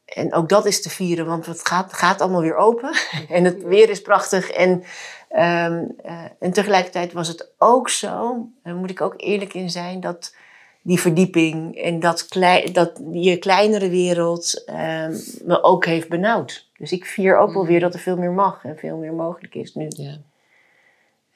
[0.05, 2.96] en ook dat is te vieren, want het gaat, gaat allemaal weer open.
[3.28, 4.50] En het weer is prachtig.
[4.50, 4.84] En,
[5.33, 10.01] ehm, eh, en tegelijkertijd was het ook zo, daar moet ik ook eerlijk in zijn,
[10.01, 10.35] dat
[10.83, 15.14] die verdieping en dat, klei, dat die kleinere wereld ehm,
[15.45, 16.68] me ook heeft benauwd.
[16.78, 19.55] Dus ik vier ook wel weer dat er veel meer mag en veel meer mogelijk
[19.55, 19.87] is nu.
[19.89, 20.16] Ja.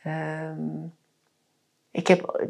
[0.03, 0.86] Ehm,
[1.90, 2.49] ik heb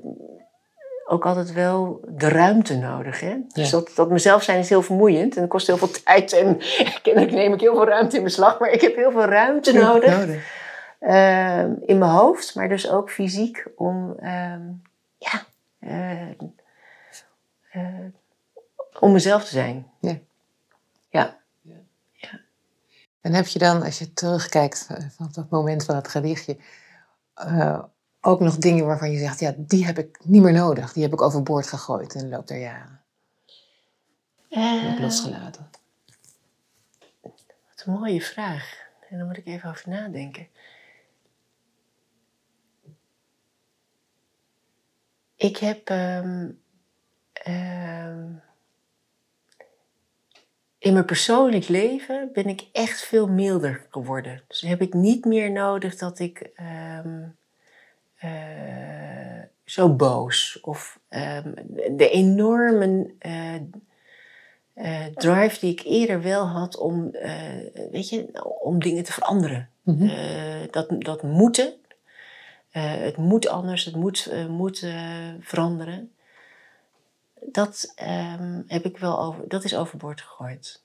[1.07, 3.20] ook altijd wel de ruimte nodig.
[3.20, 3.36] Hè?
[3.49, 6.32] Dus dat, dat mezelf zijn is heel vermoeiend en dat kost heel veel tijd.
[6.32, 6.59] En
[7.03, 8.59] kennelijk neem ik heel veel ruimte in beslag.
[8.59, 10.26] Maar ik heb heel veel ruimte nodig
[11.07, 14.62] ehm, in mijn hoofd, maar dus ook fysiek om, ehm,
[15.18, 15.44] ja,
[15.78, 16.30] eh,
[17.70, 18.04] eh,
[19.00, 19.86] om mezelf te zijn.
[20.00, 20.18] Ja.
[21.09, 21.36] Ja.
[23.20, 26.57] En heb je dan, als je terugkijkt eh, van dat moment van het gedichtje,
[27.34, 27.82] eh,
[28.20, 30.92] ook nog dingen waarvan je zegt, ja, die heb ik niet meer nodig.
[30.92, 33.00] Die heb ik overboord gegooid in de loop der jaren.
[34.48, 35.70] Die heb ik Eh, losgelaten.
[37.22, 38.84] Wat een mooie vraag.
[39.09, 40.48] En daar moet ik even over nadenken.
[45.37, 45.89] Ik heb.
[45.89, 46.49] ehm,
[47.32, 48.28] ehm,
[50.78, 54.43] in mijn persoonlijk leven ben ik echt veel milder geworden.
[54.49, 57.22] Dus heb ik niet meer nodig dat ik ehm,
[58.16, 60.99] eh, zo boos of
[61.91, 63.55] de enorme eh,
[64.74, 67.11] eh, drive die ik eerder wel had om,
[67.91, 69.68] weet je, om dingen te veranderen.
[69.82, 70.09] Mhm.
[70.70, 71.74] dat, dat moeten.
[72.78, 74.86] Het moet anders, het moet, moet
[75.40, 76.10] veranderen
[77.40, 77.94] dat
[78.38, 80.82] um, heb ik wel over, dat is overboord gegooid.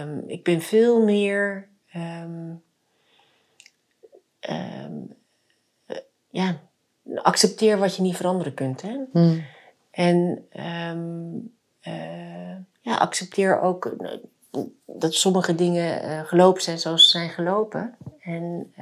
[0.00, 2.62] Um, ik ben veel meer, um,
[6.30, 6.60] ja,
[7.14, 8.82] accepteer wat je niet veranderen kunt.
[8.82, 8.96] Hè?
[9.12, 9.44] Hmm.
[9.90, 10.46] En
[11.86, 14.18] uh, ja, accepteer ook eh,
[14.86, 17.96] dat sommige dingen uh, gelopen zijn zoals ze zijn gelopen.
[18.20, 18.72] En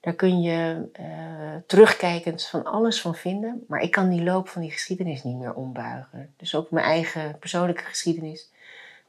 [0.00, 3.64] daar kun je uh, terugkijkend van alles van vinden.
[3.68, 6.34] Maar ik kan die loop van die geschiedenis niet meer ombuigen.
[6.36, 8.50] Dus ook mijn eigen persoonlijke geschiedenis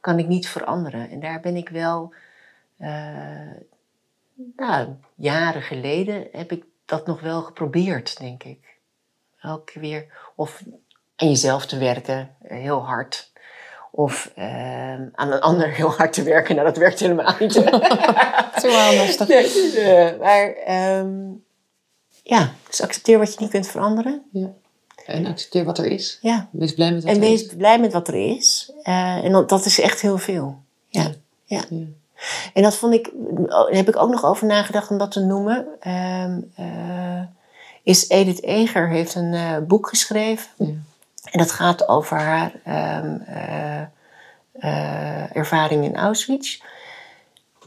[0.00, 1.10] kan ik niet veranderen.
[1.10, 2.14] En daar ben ik wel,
[2.78, 3.52] uh,
[4.56, 8.76] nou, jaren geleden heb ik dat nog wel geprobeerd, denk ik.
[9.40, 10.62] Elke keer weer, of
[11.16, 13.31] aan jezelf te werken, heel hard.
[13.94, 16.54] Of uh, aan een ander heel hard te werken.
[16.54, 17.52] Nou, dat werkt helemaal niet.
[18.62, 19.28] Zo lastig.
[19.28, 20.54] Nee, dus, uh, maar
[20.98, 21.44] um,
[22.22, 24.22] ja, dus accepteer wat je niet kunt veranderen.
[24.32, 24.52] Ja.
[25.06, 26.18] En accepteer wat er is.
[26.20, 26.48] Ja.
[26.52, 27.40] Wees blij met wat en er is.
[27.40, 28.72] En wees blij met wat er is.
[28.82, 30.58] Uh, en dat, is echt heel veel.
[30.88, 31.12] Ja.
[31.44, 31.62] ja.
[31.70, 31.84] ja.
[32.54, 33.10] En dat vond ik,
[33.46, 35.66] daar heb ik ook nog over nagedacht om dat te noemen.
[35.88, 36.50] Um,
[37.82, 40.48] is Edith Eger heeft een boek geschreven.
[41.30, 42.52] En dat gaat over haar
[43.04, 43.80] um, uh,
[44.54, 46.60] uh, ervaring in Auschwitz.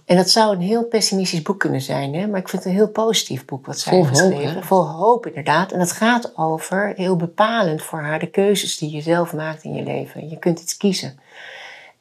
[0.06, 2.28] En dat zou een heel pessimistisch boek kunnen zijn, hè?
[2.28, 4.54] maar ik vind het een heel positief boek wat zij Vol heeft geschreven.
[4.54, 5.72] Hoop, Vol hoop, inderdaad.
[5.72, 9.74] En het gaat over, heel bepalend voor haar, de keuzes die je zelf maakt in
[9.74, 10.30] je leven.
[10.30, 11.20] Je kunt iets kiezen.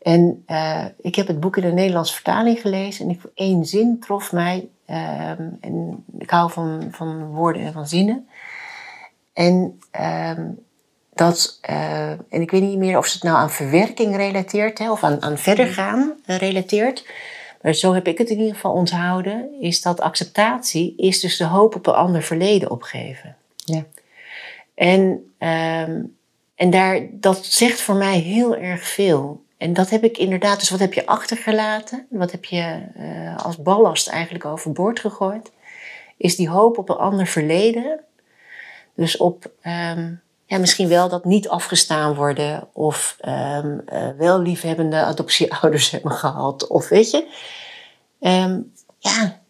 [0.02, 4.00] En uh, ik heb het boek in de Nederlandse vertaling gelezen en ik, één zin
[4.00, 4.68] trof mij.
[4.86, 8.28] Um, en ik hou van, van woorden en van zinnen.
[9.32, 9.80] En
[10.36, 10.64] um,
[11.14, 14.90] dat, uh, en ik weet niet meer of ze het nou aan verwerking relateert hè,
[14.90, 17.06] of aan, aan verder gaan uh, relateert.
[17.62, 21.44] Maar zo heb ik het in ieder geval onthouden, is dat acceptatie is dus de
[21.44, 23.36] hoop op een ander verleden opgeven.
[23.56, 23.84] Ja.
[24.74, 25.00] En,
[25.38, 26.16] um,
[26.54, 29.42] en daar, dat zegt voor mij heel erg veel.
[29.56, 32.06] En dat heb ik inderdaad, dus wat heb je achtergelaten?
[32.10, 35.50] Wat heb je uh, als ballast eigenlijk overboord gegooid?
[36.16, 38.00] Is die hoop op een ander verleden.
[38.94, 39.50] Dus op
[39.96, 46.12] um, ja, misschien wel dat niet afgestaan worden of um, uh, wel liefhebbende adoptieouders hebben
[46.12, 46.66] gehad.
[46.66, 47.28] Of weet je,
[48.20, 49.40] um, ja,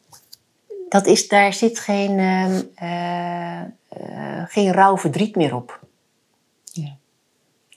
[0.88, 5.80] dat is, daar zit geen, um, uh, uh, geen rauw verdriet meer op.
[6.72, 6.96] Ja.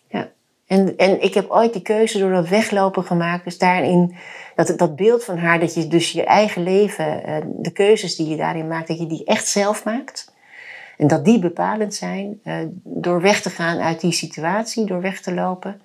[0.09, 0.29] ja.
[0.67, 3.43] En, en ik heb ooit die keuze door dat weglopen gemaakt.
[3.43, 4.15] Dus daarin,
[4.55, 8.37] dat, dat beeld van haar, dat je dus je eigen leven, de keuzes die je
[8.37, 10.35] daarin maakt, dat je die echt zelf maakt.
[10.97, 15.21] En dat die bepalend zijn uh, door weg te gaan uit die situatie, door weg
[15.21, 15.81] te lopen.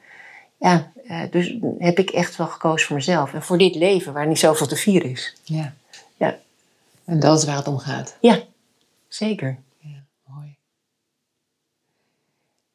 [0.58, 3.34] Ja, uh, dus heb ik echt wel gekozen voor mezelf.
[3.34, 5.36] En voor dit leven waar niet zoveel te vieren is.
[5.42, 5.74] Ja.
[6.16, 6.38] ja.
[7.04, 8.16] En dat is waar het om gaat.
[8.20, 8.38] Ja,
[9.08, 9.58] zeker.
[9.78, 10.56] Ja, mooi.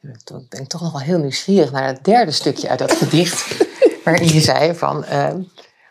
[0.02, 3.68] Ik ben toch nog wel heel nieuwsgierig naar het derde stukje uit dat gedicht.
[4.04, 5.34] waarin je zei van, uh,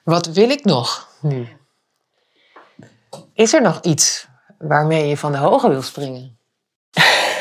[0.03, 1.47] wat wil ik nog nu?
[3.33, 4.29] Is er nog iets
[4.59, 6.36] waarmee je van de hoge wil springen?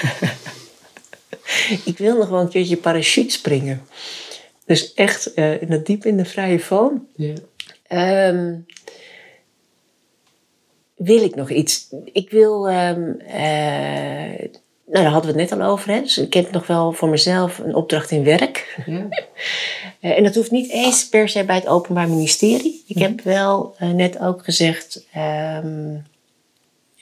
[1.92, 3.82] ik wil nog wel een keertje parachute springen.
[4.66, 6.92] Dus echt uh, in het diep in de vrije val.
[7.16, 8.28] Yeah.
[8.28, 8.66] Um,
[10.96, 11.88] wil ik nog iets?
[12.12, 12.70] Ik wil.
[12.70, 14.50] Um, uh,
[14.88, 15.92] nou, daar hadden we het net al over.
[15.92, 16.02] Hè?
[16.02, 18.84] Dus ik heb nog wel voor mezelf een opdracht in werk.
[18.86, 19.06] Yeah.
[20.02, 22.84] uh, en dat hoeft niet eens per se bij het Openbaar Ministerie.
[22.88, 25.06] Ik heb wel net ook gezegd.
[25.64, 26.04] Um,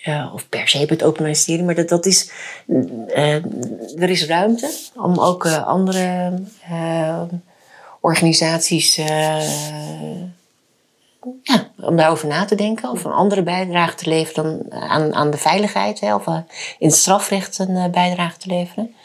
[0.04, 2.32] uh, of per se bij het Openbaar Ministerie, maar dat, dat is,
[2.68, 3.34] uh,
[4.02, 6.34] er is ruimte om ook uh, andere
[8.00, 8.96] organisaties,
[11.44, 15.32] ja, om daarover na te denken of een andere bijdrage te leveren dan aan, aan
[15.32, 18.96] de veiligheid hè, of in het strafrecht een bijdrage te leveren.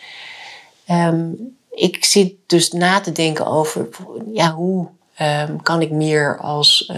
[0.90, 3.88] Um, ik zit dus na te denken over
[4.32, 4.88] ja, hoe
[5.20, 6.92] um, kan ik meer als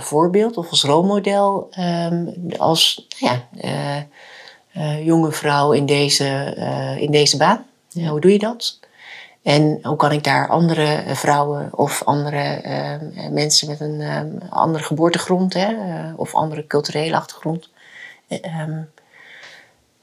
[0.00, 3.96] voorbeeld of als rolmodel um, als ja, uh,
[4.76, 6.54] uh, jonge vrouw in deze,
[6.98, 7.64] in deze baan.
[7.88, 8.08] Ja.
[8.08, 8.78] hoe doe je dat?
[9.42, 12.60] En hoe kan ik daar andere vrouwen of andere
[13.30, 15.74] mensen met een um, andere geboortegrond hè,
[16.16, 17.68] of andere culturele achtergrond,
[18.28, 18.90] um,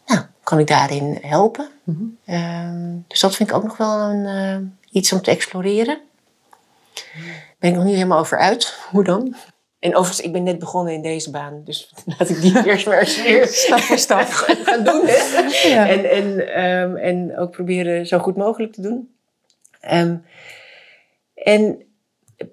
[0.05, 1.69] nou, kan ik daarin helpen?
[1.83, 3.05] Mm -hmm.
[3.07, 5.99] dus dat vind ik ook nog wel een, iets om te exploreren.
[7.59, 8.77] Ben ik nog niet helemaal over uit.
[8.91, 9.35] Hoe dan?
[9.79, 11.61] En overigens, ik ben net begonnen in deze baan.
[11.63, 14.25] Dus laat ik die eerst maar eens weer Stap voor stap.
[14.27, 15.05] gaan doen.
[15.05, 15.69] Hè?
[15.69, 15.87] Ja.
[15.89, 19.15] En, en, ehm, en ook proberen zo goed mogelijk te doen.
[19.79, 20.17] Ehm,
[21.33, 21.81] en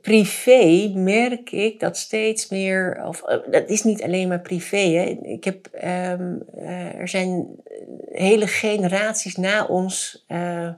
[0.01, 4.77] privé merk ik dat steeds meer, of eh, dat is niet alleen maar privé.
[4.77, 5.05] Hè.
[5.23, 7.47] Ik heb, ehm, eh, er zijn
[8.13, 10.69] hele generaties na ons eh,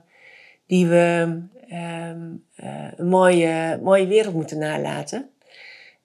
[0.67, 2.21] die we ehm,
[2.55, 5.29] eh, een mooie, mooie wereld moeten nalaten.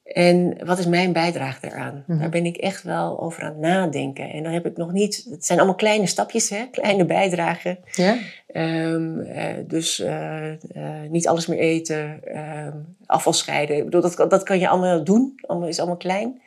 [0.05, 2.05] En wat is mijn bijdrage daaraan?
[2.07, 2.19] Mhm.
[2.19, 4.31] Daar ben ik echt wel over aan het nadenken.
[4.31, 6.67] En dan heb ik nog niet, het zijn allemaal kleine stapjes, hè?
[6.71, 7.79] kleine bijdragen.
[7.93, 8.17] Ja?
[8.47, 10.51] Ehm, eh, dus eh,
[11.09, 13.77] niet alles meer eten, ehm, afval scheiden.
[13.77, 16.41] Ik bedoel, dat, kan- dat kan je allemaal doen, allemaal is allemaal klein.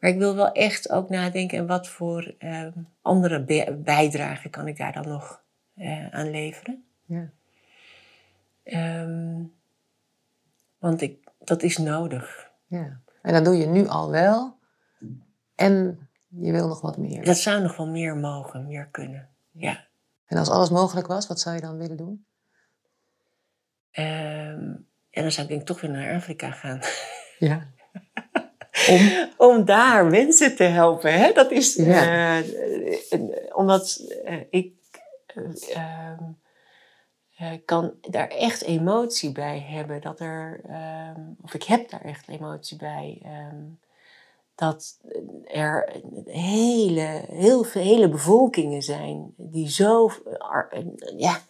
[0.00, 2.34] Maar ik wil wel echt ook nadenken en wat voor
[3.02, 3.44] andere
[3.84, 5.42] bijdragen kan ik daar dan nog
[6.10, 6.84] aan leveren.
[7.06, 7.30] Ja.
[8.66, 9.42] Ehm,
[10.78, 12.50] want ik, dat is nodig.
[12.66, 13.00] ja.
[13.22, 14.58] En dat doe je nu al wel.
[15.54, 17.24] En je wil nog wat meer.
[17.24, 19.28] Dat zou nog wel meer mogen, meer kunnen.
[19.50, 19.86] Ja.
[20.26, 22.26] En als alles mogelijk was, wat zou je dan willen doen?
[23.90, 24.74] Ehm,
[25.10, 26.80] en dan zou ik denk ik toch weer naar Afrika gaan.
[27.38, 27.66] Ja.
[28.90, 29.28] Om?
[29.36, 31.12] om daar mensen te helpen.
[31.18, 31.32] Hè?
[31.32, 31.84] Dat is Ja.
[32.40, 33.20] eh, eh,
[33.56, 34.74] omdat eh, ik
[35.26, 36.18] eh,
[37.36, 40.00] eh, kan daar echt emotie bij hebben.
[40.00, 43.18] Dat er, ehm, of ik heb daar echt emotie bij.
[43.22, 43.62] ehm,
[44.54, 44.96] dat
[45.44, 45.92] er
[46.26, 50.72] hele, heel veel hele bevolkingen zijn die zo, ar-
[51.16, 51.40] ja,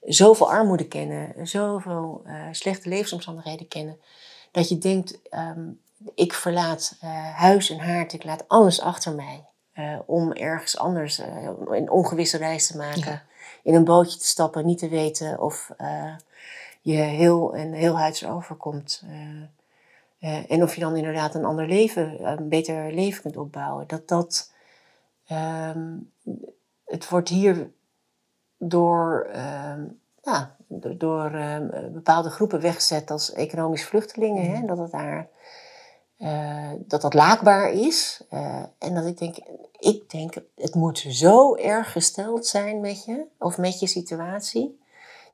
[0.00, 4.00] zoveel armoede kennen, zoveel eh, slechte levensomstandigheden kennen,
[4.50, 5.68] dat je denkt, ehm,
[6.14, 9.44] ik verlaat eh, huis en haard, ik laat alles achter mij.
[9.72, 13.00] eh, om ergens anders eh, een ongewisse reis te maken.
[13.10, 13.22] Ja.
[13.66, 16.14] In een bootje te stappen, niet te weten of eh,
[16.80, 19.02] je heel en heel huids overkomt.
[19.08, 19.42] eh,
[20.18, 23.86] eh, en of je dan inderdaad een ander leven, een beter leven kunt opbouwen.
[23.86, 24.52] Dat dat,
[25.26, 25.96] ehm,
[26.84, 27.70] het wordt hier
[28.58, 29.84] door, ehm,
[30.22, 34.50] ja, do- door ehm, bepaalde groepen weggezet als economisch vluchtelingen.
[34.56, 34.66] Hè?
[34.66, 35.28] Dat het daar,
[36.16, 38.22] eh, dat dat laakbaar is.
[38.30, 39.36] Eh, en dat ik denk,
[39.78, 44.80] ik denk, het moet zo erg gesteld zijn met je, of met je situatie.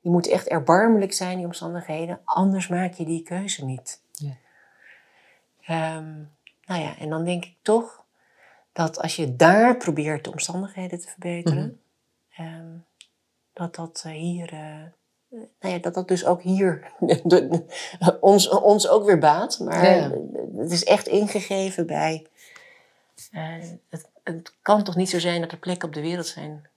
[0.01, 2.19] Die moet echt erbarmelijk zijn, die omstandigheden.
[2.23, 4.01] Anders maak je die keuze niet.
[4.11, 4.37] Ja.
[5.61, 6.13] Ehm,
[6.65, 8.03] nou ja, en dan denk ik toch
[8.73, 11.81] dat als je daar probeert de omstandigheden te verbeteren,
[12.35, 12.77] ehm,
[13.53, 14.53] dat dat eh, hier,
[15.59, 16.91] nou ja, dat dat dus ook hier
[18.19, 19.59] ons, ons ook weer baat.
[19.59, 20.11] Maar Ja.
[20.57, 22.25] het is echt ingegeven bij.
[23.31, 23.43] eh,
[23.89, 26.67] het, het kan toch niet zo zijn dat er plekken op de wereld zijn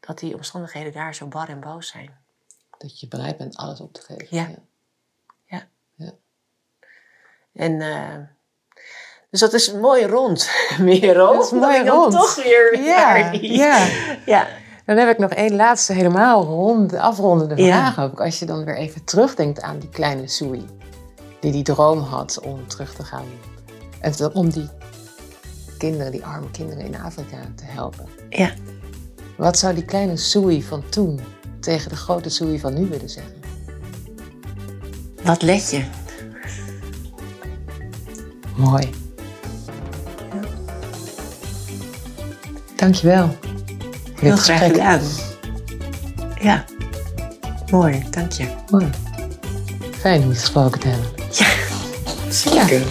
[0.00, 2.16] dat die omstandigheden daar zo bar en boos zijn.
[2.78, 4.26] Dat je bereid bent alles op te geven.
[4.30, 4.48] Ja.
[7.52, 8.14] En eh,
[9.30, 10.50] dus dat is mooi rond,
[10.80, 11.32] Merel.
[11.34, 12.12] Dat is mooi rond.
[12.12, 13.16] toch weer Ja,
[13.62, 13.88] ja.
[14.26, 14.48] ja.
[14.86, 17.92] Dan heb ik nog één laatste helemaal rond, afrondende Ja.
[17.92, 18.20] vraag ook.
[18.20, 20.64] Als je dan weer even terugdenkt aan die kleine Sui.
[21.40, 23.24] Die die droom had om terug te gaan.
[24.00, 24.68] En om die
[25.78, 28.06] kinderen, die arme kinderen in Afrika te helpen.
[28.28, 28.50] Ja.
[29.36, 31.20] Wat zou die kleine Sui van toen
[31.60, 33.34] tegen de grote Sui van nu willen zeggen?
[35.22, 35.84] Wat let je?
[38.56, 38.90] Mooi.
[42.76, 43.28] Dankjewel.
[44.20, 44.70] Heel graag gesprek.
[44.70, 45.00] gedaan.
[46.40, 46.64] Ja,
[47.70, 48.46] mooi, dank je.
[48.70, 48.90] Mooi.
[49.98, 51.10] Fijn om je gesproken te hebben.
[52.28, 52.82] Zeker.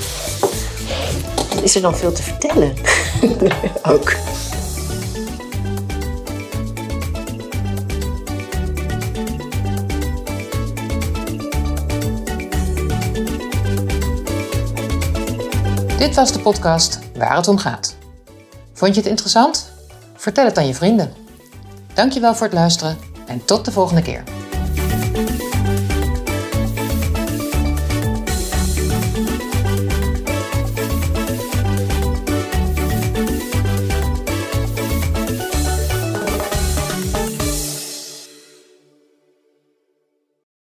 [1.63, 2.73] Is er dan veel te vertellen?
[3.93, 4.15] Ook.
[15.97, 17.95] Dit was de podcast Waar het om gaat.
[18.73, 19.74] Vond je het interessant?
[20.25, 21.13] Vertel het aan je vrienden.
[21.93, 22.97] Dankjewel voor het luisteren
[23.27, 24.23] en tot de volgende keer.